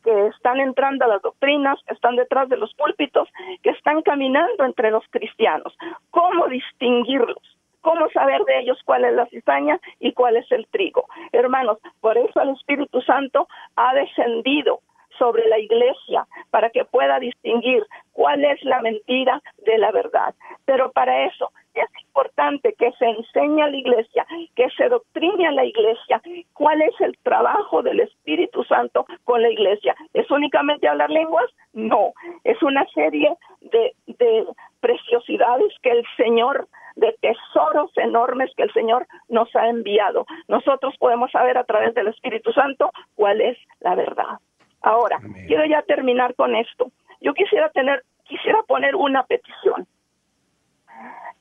[0.03, 3.27] que están entrando a las doctrinas, que están detrás de los púlpitos,
[3.61, 5.75] que están caminando entre los cristianos.
[6.11, 7.57] ¿Cómo distinguirlos?
[7.81, 11.05] ¿Cómo saber de ellos cuál es la cizaña y cuál es el trigo?
[11.31, 14.79] Hermanos, por eso el Espíritu Santo ha descendido
[15.17, 20.33] sobre la iglesia para que pueda distinguir cuál es la mentira de la verdad.
[20.65, 25.51] Pero para eso es importante que se enseñe a la iglesia, que se doctrine a
[25.51, 26.21] la iglesia
[26.53, 29.95] cuál es el trabajo del Espíritu Santo con la iglesia.
[30.13, 31.45] ¿Es únicamente hablar lenguas?
[31.73, 32.13] No,
[32.43, 34.45] es una serie de, de
[34.79, 40.25] preciosidades que el Señor de tesoros enormes que el Señor nos ha enviado.
[40.47, 44.39] Nosotros podemos saber a través del Espíritu Santo cuál es la verdad.
[44.87, 46.91] Ahora, quiero ya terminar con esto.
[47.19, 49.85] Yo quisiera tener, quisiera poner una petición.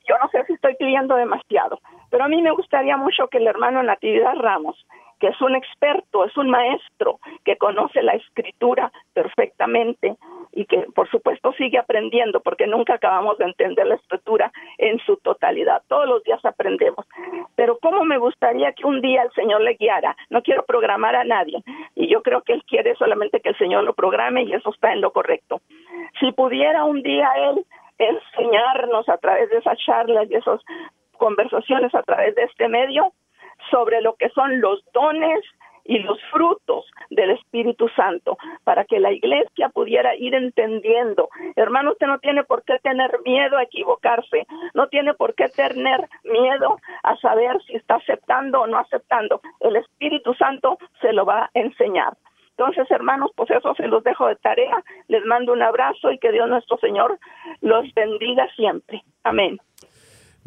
[0.08, 1.80] Yo no sé si estoy pidiendo demasiado,
[2.10, 4.84] pero a mí me gustaría mucho que el hermano Natividad Ramos,
[5.20, 10.16] que es un experto, es un maestro, que conoce la escritura perfectamente
[10.52, 15.16] y que por supuesto sigue aprendiendo porque nunca acabamos de entender la escritura en su
[15.18, 15.82] totalidad.
[15.88, 17.06] Todos los días aprendemos.
[17.66, 20.16] Pero cómo me gustaría que un día el Señor le guiara.
[20.30, 21.64] No quiero programar a nadie
[21.96, 24.92] y yo creo que Él quiere solamente que el Señor lo programe y eso está
[24.92, 25.60] en lo correcto.
[26.20, 27.66] Si pudiera un día Él
[27.98, 30.60] enseñarnos a través de esas charlas y esas
[31.18, 33.12] conversaciones a través de este medio
[33.68, 35.40] sobre lo que son los dones
[35.86, 41.28] y los frutos del Espíritu Santo para que la iglesia pudiera ir entendiendo.
[41.54, 46.08] Hermano, usted no tiene por qué tener miedo a equivocarse, no tiene por qué tener
[46.24, 49.40] miedo a saber si está aceptando o no aceptando.
[49.60, 52.14] El Espíritu Santo se lo va a enseñar.
[52.58, 54.82] Entonces, hermanos, pues eso se los dejo de tarea.
[55.08, 57.18] Les mando un abrazo y que Dios nuestro Señor
[57.60, 59.02] los bendiga siempre.
[59.24, 59.58] Amén.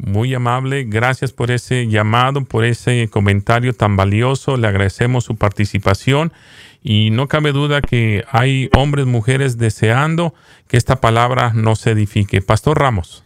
[0.02, 4.56] Muy amable, gracias por ese llamado, por ese comentario tan valioso.
[4.56, 6.32] Le agradecemos su participación
[6.82, 10.34] y no cabe duda que hay hombres, mujeres deseando
[10.68, 12.40] que esta palabra no se edifique.
[12.40, 13.24] Pastor Ramos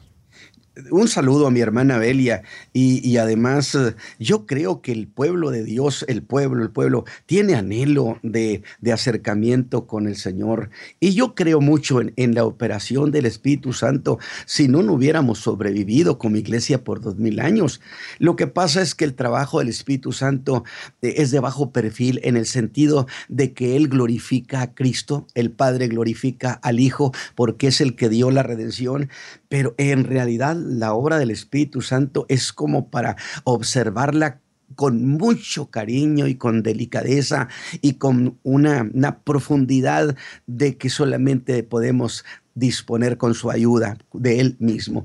[0.91, 5.63] un saludo a mi hermana Belia y, además eh, yo creo que el pueblo de
[5.63, 8.63] Dios, el pueblo, el pueblo tiene anhelo de,
[8.93, 10.71] acercamiento con el Señor.
[11.01, 14.19] Y yo creo mucho en, la operación del Espíritu Santo.
[14.47, 17.81] Si no, no hubiéramos sobrevivido como iglesia por dos mil años.
[18.19, 20.65] Lo que pasa es que el trabajo del Espíritu Santo
[21.03, 25.51] eh, es de bajo perfil en el sentido de que Él glorifica a Cristo, el
[25.51, 29.09] Padre glorifica al Hijo porque es el que dio la redención,
[29.55, 34.41] pero en realidad la obra del Espíritu Santo es como para observarla
[34.75, 37.47] con mucho cariño y con delicadeza
[37.81, 40.17] y con una, una, profundidad
[40.49, 42.25] de que solamente podemos
[42.57, 45.05] disponer con su ayuda de Él mismo.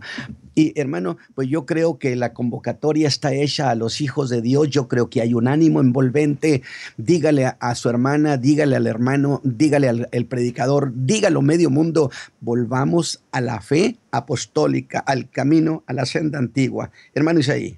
[0.59, 4.69] Y hermano, pues yo creo que la convocatoria está hecha a los hijos de Dios.
[4.69, 6.63] Yo creo que hay un ánimo envolvente.
[6.97, 12.11] Dígale a, su hermana, dígale al hermano, dígale al predicador, dígalo medio mundo.
[12.41, 16.91] Volvamos a la fe apostólica, al camino, a la senda antigua.
[17.15, 17.77] Hermano Isaí.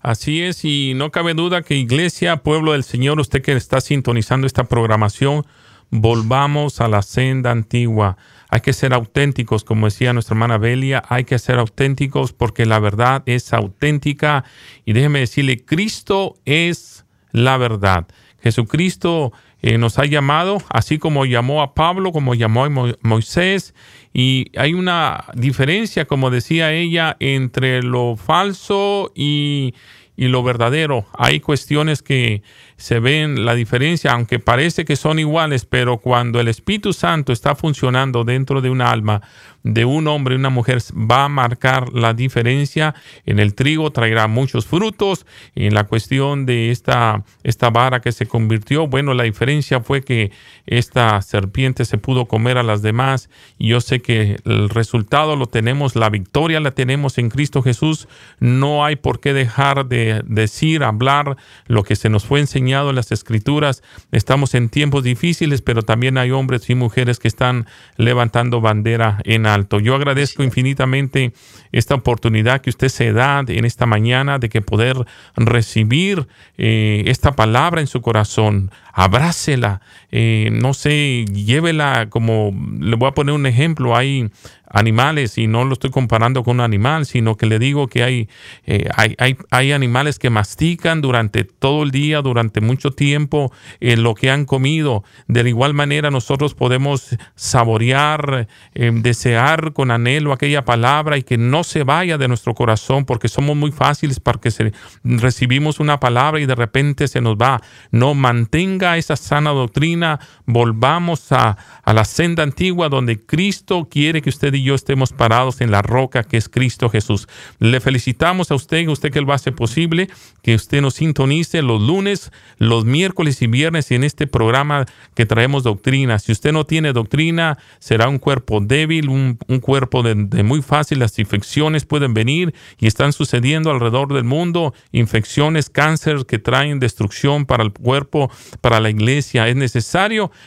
[0.00, 4.46] Así es, y no cabe duda que Iglesia, Pueblo del Señor, usted que está sintonizando
[4.46, 5.46] esta programación,
[5.90, 8.18] volvamos a la senda antigua.
[8.50, 12.80] Hay que ser auténticos, como decía nuestra hermana Belia, hay que ser auténticos porque la
[12.80, 14.44] verdad es auténtica.
[14.84, 18.08] Y déjeme decirle, Cristo es la verdad.
[18.42, 19.32] Jesucristo
[19.62, 22.70] eh, nos ha llamado, así como llamó a Pablo, como llamó a
[23.02, 23.74] Moisés.
[24.12, 29.74] Y hay una diferencia, como decía ella, entre lo falso y,
[30.16, 31.06] y lo verdadero.
[31.16, 32.42] Hay cuestiones que
[32.80, 37.54] se ven la diferencia, aunque parece que son iguales, pero cuando el Espíritu Santo está
[37.54, 39.20] funcionando dentro de un alma,
[39.62, 42.94] de un hombre y una mujer va a marcar la diferencia.
[43.26, 45.26] En el trigo traerá muchos frutos.
[45.54, 50.30] En la cuestión de esta, esta vara que se convirtió, bueno, la diferencia fue que
[50.66, 53.28] esta serpiente se pudo comer a las demás.
[53.58, 58.08] Y yo sé que el resultado lo tenemos, la victoria la tenemos en Cristo Jesús.
[58.38, 61.36] No hay por qué dejar de decir, hablar
[61.66, 63.82] lo que se nos fue enseñado en las escrituras.
[64.12, 69.46] Estamos en tiempos difíciles, pero también hay hombres y mujeres que están levantando bandera en
[69.54, 69.80] alto.
[69.80, 71.32] Yo agradezco infinitamente
[71.72, 74.96] esta oportunidad que usted se da en esta mañana de que poder
[75.36, 76.26] recibir
[76.56, 78.70] eh, esta palabra en su corazón.
[78.92, 79.80] Abrácela,
[80.12, 84.30] eh, no sé, llévela como, le voy a poner un ejemplo, hay
[84.70, 88.28] animales y no lo estoy comparando con un animal, sino que le digo que hay,
[88.66, 89.16] eh, hay,
[89.50, 94.44] hay, animales que mastican durante todo el día, durante mucho tiempo, eh, lo que han
[94.44, 95.04] comido.
[95.26, 101.64] De igual manera nosotros podemos saborear, eh, desear con anhelo aquella palabra y que no
[101.64, 106.40] se vaya de nuestro corazón porque somos muy fáciles para que se, recibimos una palabra
[106.40, 107.60] y de repente se nos va.
[107.90, 109.99] No mantenga esa sana doctrina,
[110.46, 115.60] volvamos a, a la senda antigua donde Cristo quiere que usted y yo estemos parados
[115.60, 117.28] en la roca que es Cristo Jesús.
[117.58, 120.08] Le felicitamos a usted, usted que lo hace posible,
[120.42, 125.62] que usted nos sintonice los lunes, los miércoles y viernes en este programa que traemos
[125.62, 126.18] doctrina.
[126.18, 130.98] Si usted no tiene doctrina, será un cuerpo débil, un, cuerpo de, de muy fácil.
[130.98, 134.74] Las infecciones pueden venir y están sucediendo alrededor del mundo.
[134.92, 138.30] Infecciones, cáncer que traen destrucción para el cuerpo,
[138.60, 139.48] para la iglesia.
[139.48, 139.89] Es necesario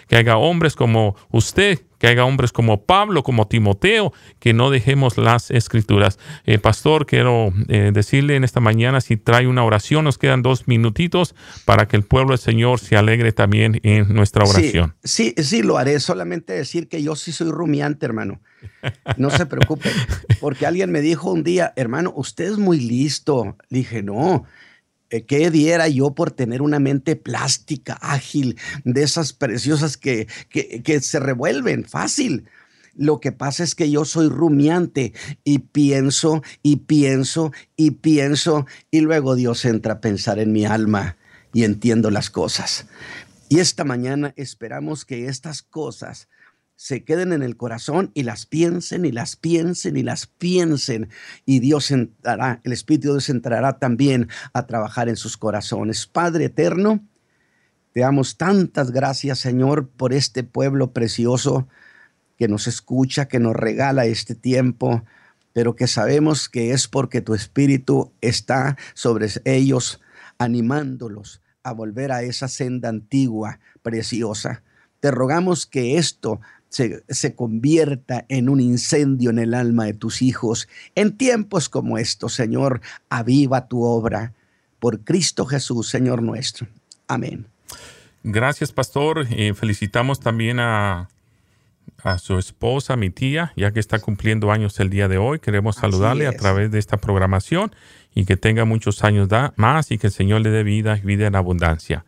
[0.07, 5.17] que haya hombres como usted que haya hombres como Pablo, como Timoteo, que no dejemos
[5.17, 6.19] las escrituras.
[6.43, 10.67] Eh, pastor, quiero eh, decirle en esta mañana si trae una oración, nos quedan dos
[10.67, 11.33] minutitos
[11.63, 14.95] para que el pueblo del Señor se alegre también en nuestra oración.
[15.05, 15.97] Sí, sí, lo haré.
[16.01, 18.41] Solamente decir que yo sí soy rumiante, hermano.
[19.15, 19.89] No se preocupe,
[20.41, 23.55] porque alguien me dijo un día, hermano, usted es muy listo.
[23.69, 24.43] Le dije, no,
[25.21, 31.19] ¿Qué diera yo por tener una mente plástica, ágil, de esas preciosas que, que, se
[31.19, 32.45] revuelven fácil?
[32.95, 39.01] Lo que pasa es que yo soy rumiante y pienso y pienso y pienso y
[39.01, 41.17] luego Dios entra a pensar en mi alma
[41.53, 42.87] y entiendo las cosas.
[43.49, 46.27] Y esta mañana esperamos que estas cosas
[46.75, 51.09] se queden en el corazón y las piensen y las piensen y las piensen.
[51.45, 56.07] Y Dios entrará, el Espíritu de Dios entrará también a trabajar en sus corazones.
[56.07, 57.05] Padre eterno,
[57.93, 61.67] te damos tantas gracias, Señor, por este pueblo precioso
[62.37, 65.05] que nos escucha, que nos regala este tiempo,
[65.53, 70.01] pero que sabemos que es porque tu Espíritu está sobre ellos,
[70.39, 74.63] animándolos a volver a esa senda antigua, preciosa.
[74.99, 76.41] Te rogamos que esto
[76.73, 80.67] se, convierta en un incendio en el alma de tus hijos.
[80.95, 84.33] En tiempos como estos, Señor, aviva tu obra.
[84.79, 86.67] Por Cristo Jesús, Señor nuestro.
[87.07, 87.45] Amén.
[88.23, 89.27] Gracias, pastor.
[89.29, 91.09] Eh, felicitamos también a,
[92.01, 95.39] a, su esposa, mi tía, ya que está cumpliendo años el día de hoy.
[95.39, 97.73] Queremos saludarle a través de esta programación
[98.15, 101.27] y que tenga muchos años más y que el Señor le dé vida y vida
[101.27, 102.03] en abundancia.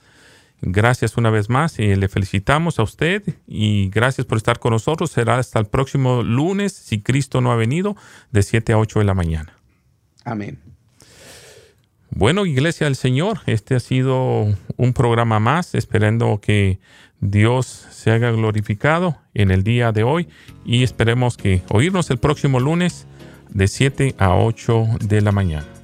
[0.61, 5.11] Gracias una vez más y le felicitamos a usted y gracias por estar con nosotros.
[5.11, 7.95] Será hasta el próximo lunes, si Cristo no ha venido,
[8.31, 9.53] de 7 a 8 de la mañana.
[10.23, 10.59] Amén.
[12.09, 14.47] Bueno, Iglesia del Señor, este ha sido
[14.77, 16.79] un programa más, esperando que
[17.19, 20.29] Dios se haga glorificado en el día de hoy
[20.63, 23.05] y esperemos que oírnos el próximo lunes
[23.49, 25.74] de 7 a 8 de la mañana.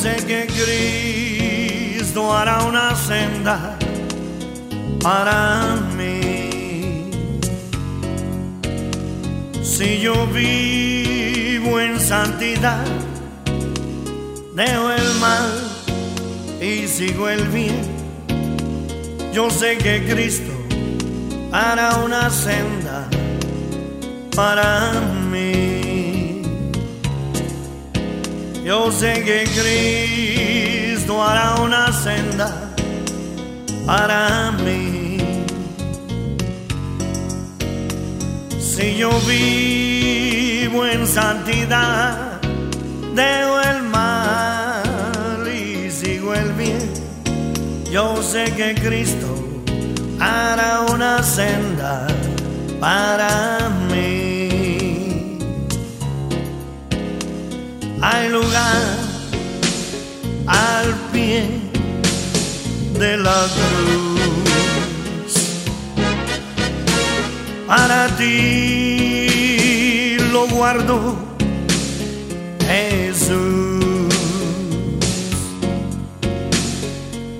[0.00, 3.76] Sé que Cristo hará una senda
[5.02, 7.10] para mí.
[9.62, 12.86] Si yo vivo en santidad,
[14.54, 15.50] dejo el mal
[16.62, 17.82] y sigo el bien.
[19.34, 20.52] Yo sé que Cristo
[21.52, 23.06] hará una senda
[24.34, 24.92] para
[25.30, 25.69] mí.
[28.64, 32.72] Yo sé que Cristo hará una senda
[33.86, 35.18] para mí.
[38.60, 42.40] Si yo vivo en santidad,
[43.14, 46.90] dejo el mal y sigo el bien.
[47.90, 49.62] Yo sé que Cristo
[50.20, 52.06] hará una senda
[52.78, 54.19] para mí.
[58.02, 58.82] Hay lugar
[60.46, 61.48] al pie
[62.98, 65.32] de la cruz.
[67.66, 71.16] Para ti lo guardo,
[72.66, 74.14] Jesús.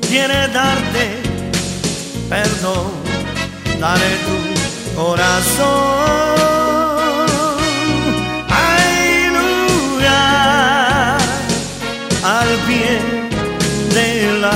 [0.09, 1.31] Quiere darte
[2.31, 2.87] perdón,
[3.81, 6.70] dale tu corazón.
[14.41, 14.51] La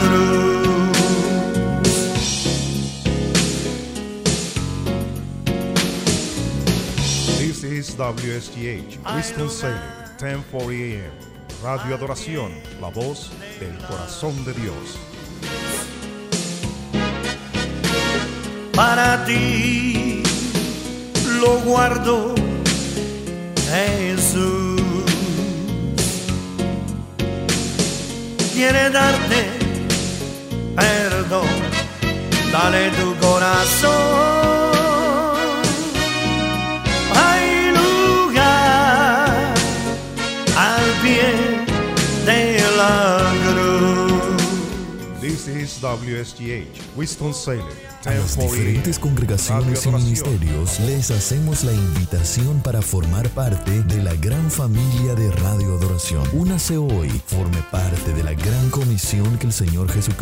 [0.00, 0.92] cruz.
[7.38, 9.80] This is WSGH, Winston-Salem,
[10.20, 11.32] 1040 AM.
[11.62, 13.30] Radio Adoración, la voz
[13.60, 14.98] del corazón de Dios.
[18.74, 20.22] Para ti
[21.40, 22.34] lo guardo.
[28.62, 29.40] Quiere darte
[30.76, 31.48] perdón.
[32.52, 33.90] Dale tu corazón.
[37.22, 39.54] Hay lugar
[40.56, 41.30] al pie
[42.24, 45.20] de la cruz.
[45.20, 47.91] This is WSGH, Winston-Salem.
[48.04, 54.14] A las diferentes congregaciones y ministerios les hacemos la invitación para formar parte de la
[54.14, 56.24] gran familia de Radio Adoración.
[56.32, 60.12] Únase hoy, forme parte de la gran comisión que el Señor Jesucristo